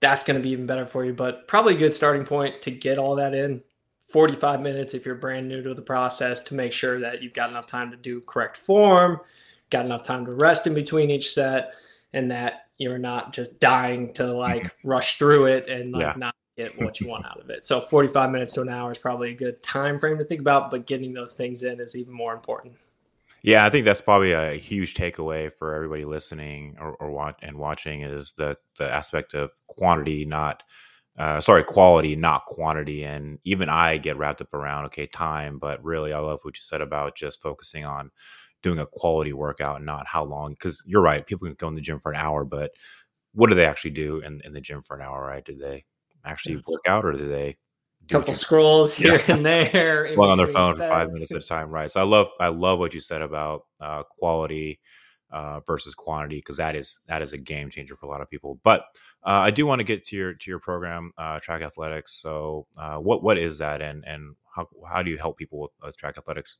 that's 0.00 0.24
going 0.24 0.38
to 0.38 0.42
be 0.42 0.50
even 0.50 0.66
better 0.66 0.84
for 0.84 1.06
you. 1.06 1.14
But 1.14 1.48
probably 1.48 1.74
a 1.74 1.78
good 1.78 1.92
starting 1.94 2.26
point 2.26 2.60
to 2.62 2.70
get 2.70 2.98
all 2.98 3.16
that 3.16 3.34
in 3.34 3.62
45 4.12 4.60
minutes 4.60 4.92
if 4.92 5.06
you're 5.06 5.14
brand 5.14 5.48
new 5.48 5.62
to 5.62 5.72
the 5.72 5.82
process 5.82 6.42
to 6.42 6.54
make 6.54 6.72
sure 6.72 7.00
that 7.00 7.22
you've 7.22 7.32
got 7.32 7.48
enough 7.48 7.66
time 7.66 7.90
to 7.90 7.96
do 7.96 8.20
correct 8.20 8.56
form, 8.56 9.18
got 9.70 9.86
enough 9.86 10.02
time 10.02 10.26
to 10.26 10.32
rest 10.32 10.66
in 10.66 10.74
between 10.74 11.10
each 11.10 11.32
set, 11.32 11.72
and 12.12 12.30
that 12.30 12.66
you're 12.76 12.98
not 12.98 13.32
just 13.32 13.58
dying 13.58 14.12
to 14.12 14.26
like 14.26 14.64
mm-hmm. 14.64 14.88
rush 14.88 15.16
through 15.16 15.46
it 15.46 15.68
and 15.68 15.92
like 15.92 16.02
yeah. 16.02 16.14
not 16.16 16.34
get 16.56 16.78
what 16.82 17.00
you 17.00 17.08
want 17.08 17.24
out 17.24 17.40
of 17.40 17.48
it. 17.48 17.64
So 17.64 17.80
45 17.80 18.30
minutes 18.30 18.52
to 18.54 18.60
an 18.60 18.68
hour 18.68 18.92
is 18.92 18.98
probably 18.98 19.30
a 19.30 19.34
good 19.34 19.62
time 19.62 19.98
frame 19.98 20.18
to 20.18 20.24
think 20.24 20.40
about, 20.40 20.70
but 20.70 20.86
getting 20.86 21.14
those 21.14 21.32
things 21.32 21.62
in 21.62 21.80
is 21.80 21.96
even 21.96 22.12
more 22.12 22.34
important. 22.34 22.74
Yeah, 23.42 23.64
I 23.64 23.70
think 23.70 23.84
that's 23.84 24.00
probably 24.00 24.32
a 24.32 24.52
huge 24.52 24.94
takeaway 24.94 25.52
for 25.52 25.74
everybody 25.74 26.04
listening 26.04 26.76
or, 26.78 26.92
or 26.94 27.10
want, 27.10 27.36
and 27.42 27.56
watching 27.56 28.02
is 28.02 28.32
the 28.36 28.56
the 28.78 28.88
aspect 28.88 29.34
of 29.34 29.50
quantity, 29.66 30.24
not 30.24 30.62
uh, 31.18 31.40
sorry, 31.40 31.64
quality, 31.64 32.16
not 32.16 32.46
quantity. 32.46 33.04
And 33.04 33.38
even 33.44 33.68
I 33.68 33.98
get 33.98 34.16
wrapped 34.16 34.40
up 34.40 34.54
around 34.54 34.86
okay, 34.86 35.06
time, 35.06 35.58
but 35.58 35.82
really, 35.84 36.12
I 36.12 36.18
love 36.18 36.40
what 36.42 36.56
you 36.56 36.62
said 36.62 36.80
about 36.80 37.16
just 37.16 37.42
focusing 37.42 37.84
on 37.84 38.10
doing 38.62 38.78
a 38.78 38.86
quality 38.86 39.32
workout, 39.32 39.76
and 39.76 39.86
not 39.86 40.06
how 40.06 40.24
long. 40.24 40.52
Because 40.52 40.82
you're 40.86 41.02
right, 41.02 41.26
people 41.26 41.48
can 41.48 41.54
go 41.54 41.68
in 41.68 41.74
the 41.74 41.80
gym 41.80 42.00
for 42.00 42.12
an 42.12 42.20
hour, 42.20 42.44
but 42.44 42.72
what 43.34 43.48
do 43.48 43.54
they 43.56 43.66
actually 43.66 43.90
do 43.90 44.20
in, 44.20 44.40
in 44.44 44.52
the 44.52 44.60
gym 44.60 44.82
for 44.82 44.96
an 44.96 45.02
hour? 45.02 45.26
Right? 45.26 45.44
Did 45.44 45.60
they 45.60 45.84
actually 46.24 46.56
work 46.56 46.82
out, 46.86 47.04
or 47.04 47.12
do 47.12 47.28
they 47.28 47.56
couple 48.08 48.34
scrolls 48.34 48.94
here 48.96 49.14
yeah. 49.14 49.34
and 49.36 49.44
there 49.44 50.12
well 50.16 50.30
on 50.30 50.36
their 50.36 50.48
phone 50.48 50.74
for 50.74 50.88
five 50.88 51.08
minutes 51.12 51.30
at 51.30 51.42
a 51.42 51.46
time 51.46 51.70
right 51.70 51.90
so 51.90 52.00
i 52.00 52.02
love 52.04 52.28
i 52.40 52.48
love 52.48 52.78
what 52.78 52.92
you 52.92 53.00
said 53.00 53.22
about 53.22 53.66
uh, 53.80 54.02
quality 54.02 54.80
uh, 55.32 55.60
versus 55.60 55.94
quantity 55.94 56.36
because 56.36 56.56
that 56.56 56.76
is 56.76 57.00
that 57.06 57.22
is 57.22 57.32
a 57.32 57.38
game 57.38 57.70
changer 57.70 57.96
for 57.96 58.06
a 58.06 58.08
lot 58.08 58.20
of 58.20 58.30
people 58.30 58.58
but 58.62 58.82
uh, 59.24 59.40
i 59.40 59.50
do 59.50 59.66
want 59.66 59.80
to 59.80 59.84
get 59.84 60.04
to 60.04 60.16
your 60.16 60.34
to 60.34 60.50
your 60.50 60.60
program 60.60 61.12
uh, 61.18 61.38
trak 61.40 61.62
athletics 61.62 62.14
so 62.14 62.66
uh, 62.78 62.96
what 62.96 63.22
what 63.22 63.38
is 63.38 63.58
that 63.58 63.80
and 63.80 64.04
and 64.06 64.34
how, 64.54 64.66
how 64.86 65.02
do 65.02 65.10
you 65.10 65.16
help 65.16 65.36
people 65.38 65.60
with, 65.60 65.70
with 65.82 65.96
trak 65.96 66.18
athletics 66.18 66.58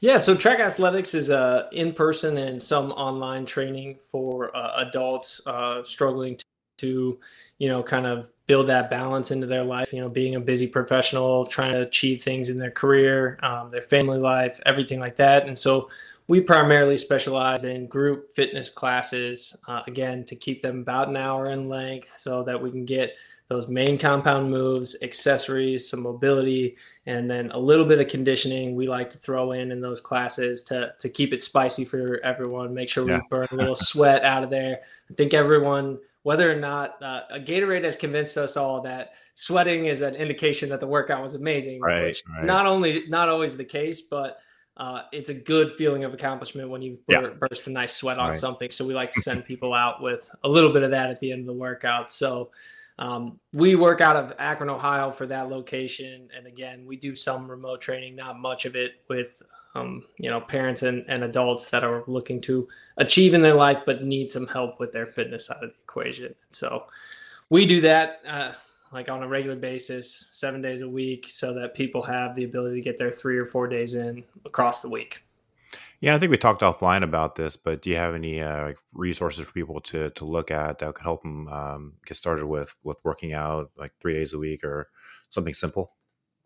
yeah, 0.00 0.18
so 0.18 0.34
trak 0.34 0.60
athletics 0.60 1.14
is 1.14 1.30
uh, 1.30 1.68
in 1.72 1.92
person 1.92 2.36
and 2.36 2.60
some 2.60 2.92
online 2.92 3.46
training 3.46 3.98
for 4.10 4.56
uh, 4.56 4.84
adults 4.86 5.40
uh, 5.46 5.82
struggling 5.82 6.36
to, 6.36 6.44
to, 6.78 7.20
you 7.58 7.68
know, 7.68 7.82
kind 7.82 8.06
of 8.06 8.30
build 8.46 8.68
that 8.68 8.90
balance 8.90 9.30
into 9.30 9.46
their 9.46 9.64
life. 9.64 9.92
You 9.92 10.00
know, 10.00 10.08
being 10.08 10.36
a 10.36 10.40
busy 10.40 10.68
professional, 10.68 11.46
trying 11.46 11.72
to 11.72 11.80
achieve 11.80 12.22
things 12.22 12.48
in 12.48 12.58
their 12.58 12.70
career, 12.70 13.38
um, 13.42 13.70
their 13.70 13.82
family 13.82 14.18
life, 14.18 14.60
everything 14.66 15.00
like 15.00 15.16
that. 15.16 15.48
And 15.48 15.58
so 15.58 15.90
we 16.28 16.40
primarily 16.40 16.98
specialize 16.98 17.64
in 17.64 17.86
group 17.86 18.30
fitness 18.30 18.70
classes, 18.70 19.56
uh, 19.66 19.82
again, 19.86 20.24
to 20.26 20.36
keep 20.36 20.62
them 20.62 20.80
about 20.80 21.08
an 21.08 21.16
hour 21.16 21.50
in 21.50 21.68
length 21.68 22.14
so 22.16 22.42
that 22.44 22.60
we 22.60 22.70
can 22.70 22.84
get 22.84 23.16
those 23.48 23.66
main 23.66 23.96
compound 23.96 24.50
moves, 24.50 24.94
accessories, 25.02 25.88
some 25.88 26.02
mobility, 26.02 26.76
and 27.06 27.30
then 27.30 27.50
a 27.52 27.58
little 27.58 27.86
bit 27.86 27.98
of 27.98 28.06
conditioning 28.06 28.76
we 28.76 28.86
like 28.86 29.08
to 29.08 29.16
throw 29.16 29.52
in 29.52 29.72
in 29.72 29.80
those 29.80 30.02
classes 30.02 30.62
to, 30.62 30.92
to 30.98 31.08
keep 31.08 31.32
it 31.32 31.42
spicy 31.42 31.82
for 31.82 32.20
everyone, 32.22 32.74
make 32.74 32.90
sure 32.90 33.06
we 33.06 33.18
burn 33.30 33.48
a 33.50 33.56
little 33.56 33.74
sweat 33.74 34.22
out 34.22 34.44
of 34.44 34.50
there. 34.50 34.80
I 35.10 35.14
think 35.14 35.32
everyone 35.32 35.98
whether 36.24 36.50
or 36.50 36.56
not 36.56 37.02
uh, 37.02 37.22
a 37.30 37.40
Gatorade 37.40 37.84
has 37.84 37.96
convinced 37.96 38.36
us 38.36 38.58
all 38.58 38.82
that 38.82 39.12
sweating 39.32 39.86
is 39.86 40.02
an 40.02 40.14
indication 40.14 40.68
that 40.68 40.78
the 40.78 40.86
workout 40.86 41.22
was 41.22 41.36
amazing. 41.36 41.80
Right. 41.80 42.20
right. 42.28 42.44
Not 42.44 42.66
only 42.66 43.04
not 43.08 43.30
always 43.30 43.56
the 43.56 43.64
case, 43.64 44.02
but 44.02 44.38
uh, 44.78 45.02
it's 45.12 45.28
a 45.28 45.34
good 45.34 45.70
feeling 45.72 46.04
of 46.04 46.14
accomplishment 46.14 46.70
when 46.70 46.82
you 46.82 46.98
yeah. 47.08 47.28
burst 47.38 47.66
a 47.66 47.70
nice 47.70 47.94
sweat 47.94 48.18
on 48.18 48.28
right. 48.28 48.36
something. 48.36 48.70
So 48.70 48.86
we 48.86 48.94
like 48.94 49.12
to 49.12 49.20
send 49.20 49.44
people 49.44 49.74
out 49.74 50.00
with 50.00 50.30
a 50.44 50.48
little 50.48 50.72
bit 50.72 50.82
of 50.82 50.90
that 50.92 51.10
at 51.10 51.20
the 51.20 51.32
end 51.32 51.40
of 51.40 51.46
the 51.46 51.60
workout. 51.60 52.10
So 52.10 52.50
Um, 53.00 53.38
we 53.52 53.76
work 53.76 54.00
out 54.00 54.16
of 54.16 54.34
Akron, 54.40 54.68
Ohio 54.68 55.12
for 55.12 55.26
that 55.26 55.48
location. 55.48 56.28
And 56.36 56.48
again, 56.48 56.84
we 56.84 56.96
do 56.96 57.14
some 57.14 57.48
remote 57.48 57.80
training, 57.80 58.16
not 58.16 58.40
much 58.40 58.66
of 58.66 58.74
it 58.74 59.02
with, 59.08 59.40
um, 59.76 60.02
you 60.18 60.28
know, 60.28 60.40
parents 60.40 60.82
and, 60.82 61.04
and 61.06 61.22
adults 61.22 61.70
that 61.70 61.84
are 61.84 62.02
looking 62.08 62.40
to 62.42 62.66
achieve 62.96 63.34
in 63.34 63.42
their 63.42 63.54
life, 63.54 63.82
but 63.86 64.02
need 64.02 64.32
some 64.32 64.48
help 64.48 64.80
with 64.80 64.90
their 64.90 65.06
fitness 65.06 65.46
side 65.46 65.62
of 65.62 65.70
the 65.70 65.76
equation. 65.84 66.34
So 66.50 66.86
we 67.50 67.66
do 67.66 67.80
that. 67.82 68.20
Uh, 68.26 68.52
like 68.92 69.08
on 69.08 69.22
a 69.22 69.28
regular 69.28 69.56
basis, 69.56 70.28
seven 70.32 70.62
days 70.62 70.82
a 70.82 70.88
week, 70.88 71.26
so 71.28 71.52
that 71.54 71.74
people 71.74 72.02
have 72.02 72.34
the 72.34 72.44
ability 72.44 72.76
to 72.76 72.82
get 72.82 72.96
their 72.96 73.10
three 73.10 73.38
or 73.38 73.46
four 73.46 73.68
days 73.68 73.94
in 73.94 74.24
across 74.44 74.80
the 74.80 74.88
week. 74.88 75.22
Yeah, 76.00 76.14
I 76.14 76.18
think 76.18 76.30
we 76.30 76.36
talked 76.36 76.62
offline 76.62 77.02
about 77.02 77.34
this, 77.34 77.56
but 77.56 77.82
do 77.82 77.90
you 77.90 77.96
have 77.96 78.14
any 78.14 78.40
uh, 78.40 78.62
like 78.62 78.78
resources 78.92 79.44
for 79.44 79.52
people 79.52 79.80
to 79.80 80.10
to 80.10 80.24
look 80.24 80.50
at 80.50 80.78
that 80.78 80.94
could 80.94 81.02
help 81.02 81.22
them 81.22 81.48
um, 81.48 81.92
get 82.06 82.16
started 82.16 82.46
with 82.46 82.74
with 82.84 83.00
working 83.04 83.32
out 83.32 83.70
like 83.76 83.92
three 84.00 84.14
days 84.14 84.32
a 84.32 84.38
week 84.38 84.62
or 84.62 84.90
something 85.30 85.54
simple? 85.54 85.92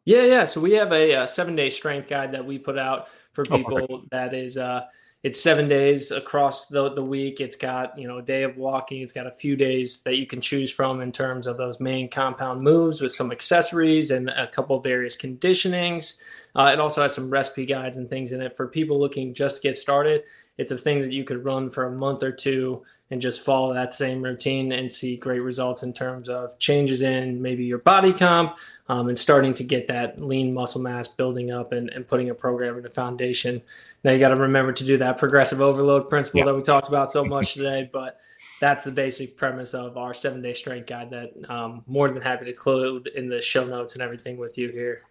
Yeah, 0.05 0.22
yeah. 0.22 0.44
So 0.44 0.61
we 0.61 0.72
have 0.72 0.92
a, 0.92 1.12
a 1.12 1.26
seven 1.26 1.55
day 1.55 1.68
strength 1.68 2.09
guide 2.09 2.33
that 2.33 2.44
we 2.44 2.59
put 2.59 2.78
out 2.78 3.09
for 3.33 3.44
oh, 3.50 3.57
people 3.57 3.87
oh, 3.90 4.02
that 4.11 4.33
is 4.33 4.57
uh, 4.57 4.87
it's 5.22 5.40
seven 5.40 5.68
days 5.68 6.11
across 6.11 6.66
the, 6.66 6.92
the 6.92 7.04
week. 7.04 7.40
It's 7.40 7.54
got, 7.54 7.96
you 7.96 8.08
know, 8.08 8.18
a 8.18 8.22
day 8.22 8.42
of 8.42 8.56
walking. 8.56 9.02
It's 9.02 9.12
got 9.12 9.26
a 9.26 9.30
few 9.30 9.54
days 9.54 10.02
that 10.02 10.16
you 10.16 10.26
can 10.26 10.40
choose 10.40 10.72
from 10.72 11.00
in 11.00 11.12
terms 11.12 11.46
of 11.46 11.56
those 11.56 11.78
main 11.78 12.08
compound 12.08 12.62
moves 12.62 13.00
with 13.00 13.12
some 13.12 13.30
accessories 13.30 14.11
and 14.11 14.28
a 14.30 14.48
couple 14.48 14.76
of 14.76 14.82
various 14.82 15.16
conditionings. 15.16 16.20
Uh, 16.55 16.71
it 16.73 16.81
also 16.81 17.03
has 17.03 17.15
some 17.15 17.31
recipe 17.31 17.65
guides 17.65 17.97
and 17.97 18.09
things 18.09 18.33
in 18.33 18.41
it 18.41 18.57
for 18.57 18.67
people 18.67 18.99
looking 18.99 19.35
just 19.35 19.57
to 19.57 19.62
get 19.62 19.77
started. 19.77 20.23
It's 20.59 20.71
a 20.71 20.77
thing 20.77 21.01
that 21.01 21.12
you 21.12 21.25
could 21.25 21.45
run 21.45 21.71
for 21.71 21.87
a 21.87 21.91
month 21.91 22.23
or 22.23 22.31
two 22.31 22.85
and 23.11 23.21
just 23.21 23.45
follow 23.45 23.75
that 23.75 23.93
same 23.93 24.23
routine 24.23 24.73
and 24.73 24.93
see 24.93 25.17
great 25.17 25.41
results 25.41 25.83
in 25.83 25.93
terms 25.93 26.29
of 26.29 26.59
changes 26.59 27.03
in 27.03 27.41
maybe 27.41 27.65
your 27.65 27.79
body 27.79 28.12
comp 28.12 28.57
um, 28.88 29.09
and 29.09 29.19
starting 29.19 29.55
to 29.55 29.65
get 29.65 29.87
that 29.87 30.21
lean 30.21 30.53
muscle 30.53 30.81
mass 30.81 31.09
building 31.09 31.51
up 31.51 31.73
and, 31.73 31.91
and 31.91 32.07
putting 32.07 32.31
a 32.31 32.35
program 32.35 32.77
in 32.77 32.83
the 32.83 32.91
foundation. 32.91 33.61
Now 34.05 34.12
you 34.12 34.19
got 34.19 34.31
to 34.31 34.37
remember 34.37 34.73
to 34.73 34.85
do 34.85 34.99
that 34.99 35.19
progressive 35.19 35.61
overload 35.61 36.09
principle 36.09 36.41
yeah. 36.41 36.47
that 36.47 36.55
we 36.55 36.62
talked 36.62 36.88
about 36.88 37.11
so 37.11 37.25
much 37.25 37.55
today, 37.55 37.88
but 37.93 38.19
that's 38.61 38.85
the 38.85 38.93
basic 38.93 39.37
premise 39.37 39.75
of 39.75 39.97
our 39.97 40.15
seven 40.15 40.41
day 40.41 40.55
strength 40.55 40.87
guide 40.87 41.11
that 41.11 41.33
I'm 41.49 41.57
um, 41.57 41.85
more 41.87 42.09
than 42.11 42.23
happy 42.23 42.45
to 42.45 42.51
include 42.53 43.09
in 43.09 43.29
the 43.29 43.41
show 43.41 43.65
notes 43.65 43.95
and 43.95 44.03
everything 44.03 44.37
with 44.37 44.57
you 44.57 44.69
here. 44.69 45.03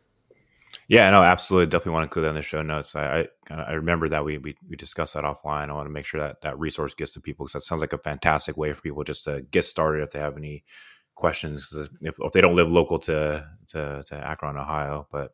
Yeah, 0.88 1.10
no, 1.10 1.24
absolutely. 1.24 1.68
Definitely 1.68 1.94
want 1.94 2.04
to 2.04 2.08
include 2.08 2.26
that 2.26 2.30
in 2.30 2.36
the 2.36 2.42
show 2.42 2.62
notes. 2.62 2.96
I, 2.96 3.28
I, 3.50 3.54
I 3.54 3.72
remember 3.74 4.10
that 4.10 4.26
we, 4.26 4.38
we, 4.40 4.56
we 4.70 4.76
discussed 4.76 5.14
that 5.14 5.24
offline. 5.24 5.70
I 5.70 5.74
want 5.74 5.86
to 5.86 5.92
make 5.94 6.06
sure 6.06 6.20
that 6.20 6.42
that 6.42 6.60
resource 6.60 6.94
gets 6.94 7.12
to 7.12 7.22
people 7.22 7.46
because 7.46 7.54
that 7.54 7.64
sounds 7.64 7.82
like 7.82 7.94
a 7.94 7.98
fantastic 7.98 8.58
way 8.58 8.74
for 8.74 8.82
people 8.82 9.04
just 9.04 9.24
to 9.26 9.42
get 9.52 9.64
started 9.64 10.04
if 10.04 10.12
they 10.12 10.20
have 10.20 10.38
any 10.38 10.66
questions. 11.16 11.74
If, 12.02 12.16
if 12.22 12.32
they 12.34 12.42
don't 12.42 12.56
live 12.56 12.70
local 12.70 12.98
to, 13.00 13.48
to, 13.70 14.04
to 14.06 14.16
Akron, 14.16 14.58
Ohio. 14.58 15.08
But 15.12 15.32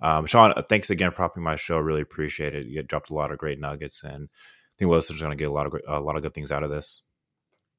um, 0.00 0.26
Sean, 0.26 0.52
uh, 0.56 0.62
thanks 0.68 0.90
again 0.90 1.10
for 1.10 1.22
helping 1.22 1.42
my 1.42 1.56
show. 1.56 1.78
Really 1.78 2.02
appreciate 2.02 2.54
it. 2.54 2.66
You 2.66 2.82
dropped 2.82 3.10
a 3.10 3.14
lot 3.14 3.32
of 3.32 3.38
great 3.38 3.60
nuggets, 3.60 4.02
and 4.02 4.28
I 4.32 4.74
think 4.78 4.90
listeners 4.90 5.20
are 5.20 5.24
going 5.24 5.36
to 5.36 5.42
get 5.42 5.50
a 5.50 5.52
lot 5.52 5.66
of 5.66 5.74
a 5.86 6.00
lot 6.00 6.16
of 6.16 6.22
good 6.22 6.34
things 6.34 6.50
out 6.50 6.62
of 6.62 6.70
this. 6.70 7.02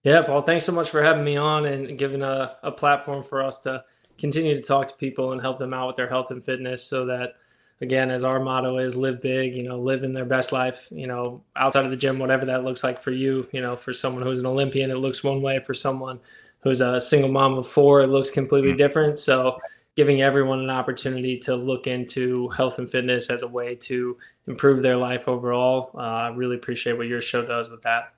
Yeah, 0.03 0.21
Paul. 0.21 0.41
Thanks 0.41 0.65
so 0.65 0.71
much 0.71 0.89
for 0.89 1.01
having 1.01 1.23
me 1.23 1.38
on 1.38 1.65
and 1.65 1.97
giving 1.97 2.21
a, 2.23 2.57
a 2.63 2.71
platform 2.71 3.23
for 3.23 3.41
us 3.41 3.60
to 3.60 3.84
continue 4.21 4.53
to 4.55 4.62
talk 4.62 4.88
to 4.88 4.93
people 4.95 5.34
and 5.34 5.41
help 5.41 5.60
them 5.60 5.73
out 5.73 5.88
with 5.88 5.95
their 5.97 6.07
health 6.07 6.31
and 6.31 6.45
fitness 6.45 6.84
so 6.84 7.05
that 7.07 7.34
again 7.81 8.12
as 8.12 8.23
our 8.23 8.39
motto 8.39 8.77
is 8.77 8.95
live 8.95 9.19
big 9.19 9.55
you 9.55 9.63
know 9.63 9.79
live 9.79 10.03
in 10.03 10.13
their 10.13 10.25
best 10.25 10.51
life 10.51 10.88
you 10.91 11.07
know 11.07 11.43
outside 11.55 11.84
of 11.84 11.91
the 11.91 11.97
gym 11.97 12.19
whatever 12.19 12.45
that 12.45 12.63
looks 12.63 12.84
like 12.84 13.01
for 13.01 13.12
you 13.12 13.47
you 13.51 13.60
know 13.60 13.75
for 13.75 13.91
someone 13.91 14.21
who's 14.21 14.39
an 14.39 14.45
olympian 14.45 14.91
it 14.91 14.95
looks 14.95 15.23
one 15.23 15.41
way. 15.41 15.60
For 15.60 15.73
someone 15.73 16.19
who's 16.62 16.81
a 16.81 17.01
single 17.01 17.31
mom 17.31 17.57
of 17.57 17.67
four 17.67 18.01
it 18.01 18.07
looks 18.07 18.29
completely 18.29 18.69
mm-hmm. 18.69 18.77
different. 18.77 19.17
So 19.17 19.60
giving 19.95 20.21
everyone 20.21 20.60
an 20.60 20.69
opportunity 20.69 21.38
to 21.39 21.55
look 21.55 21.88
into 21.88 22.47
health 22.49 22.77
and 22.79 22.89
fitness 22.89 23.29
as 23.29 23.41
a 23.41 23.47
way 23.47 23.75
to 23.75 24.17
improve 24.47 24.81
their 24.81 24.95
life 24.95 25.27
overall 25.27 25.91
uh, 25.95 25.99
i 25.99 26.27
really 26.29 26.55
appreciate 26.55 26.97
what 26.97 27.07
your 27.07 27.21
show 27.21 27.45
does 27.45 27.69
with 27.69 27.81
that. 27.81 28.13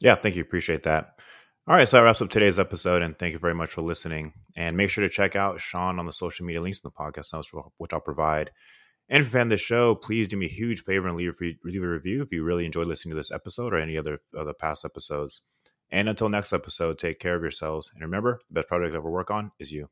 Yeah 0.00 0.14
thank 0.14 0.34
you. 0.34 0.42
Appreciate 0.42 0.82
that 0.84 1.22
all 1.68 1.76
right, 1.76 1.88
so 1.88 1.96
that 1.96 2.02
wraps 2.02 2.20
up 2.20 2.28
today's 2.28 2.58
episode, 2.58 3.02
and 3.02 3.16
thank 3.16 3.32
you 3.32 3.38
very 3.38 3.54
much 3.54 3.70
for 3.70 3.82
listening. 3.82 4.32
And 4.56 4.76
make 4.76 4.90
sure 4.90 5.02
to 5.02 5.08
check 5.08 5.36
out 5.36 5.60
Sean 5.60 5.98
on 5.98 6.06
the 6.06 6.12
social 6.12 6.44
media 6.44 6.60
links 6.60 6.80
in 6.80 6.88
the 6.88 6.90
podcast 6.90 7.32
notes, 7.32 7.52
which 7.78 7.92
I'll 7.92 8.00
provide. 8.00 8.50
And 9.08 9.20
if 9.20 9.26
you 9.26 9.32
found 9.32 9.52
this 9.52 9.60
show, 9.60 9.94
please 9.94 10.26
do 10.26 10.36
me 10.36 10.46
a 10.46 10.48
huge 10.48 10.82
favor 10.82 11.06
and 11.06 11.16
leave 11.16 11.34
a, 11.40 11.54
leave 11.64 11.82
a 11.82 11.88
review 11.88 12.22
if 12.22 12.32
you 12.32 12.42
really 12.42 12.66
enjoyed 12.66 12.88
listening 12.88 13.12
to 13.12 13.16
this 13.16 13.30
episode 13.30 13.72
or 13.72 13.78
any 13.78 13.96
other 13.96 14.18
other 14.36 14.54
past 14.54 14.84
episodes. 14.84 15.42
And 15.90 16.08
until 16.08 16.28
next 16.28 16.52
episode, 16.52 16.98
take 16.98 17.20
care 17.20 17.36
of 17.36 17.42
yourselves. 17.42 17.90
And 17.92 18.02
remember, 18.02 18.40
the 18.48 18.54
best 18.54 18.68
project 18.68 18.92
to 18.92 18.98
ever 18.98 19.10
work 19.10 19.30
on 19.30 19.52
is 19.60 19.70
you. 19.70 19.88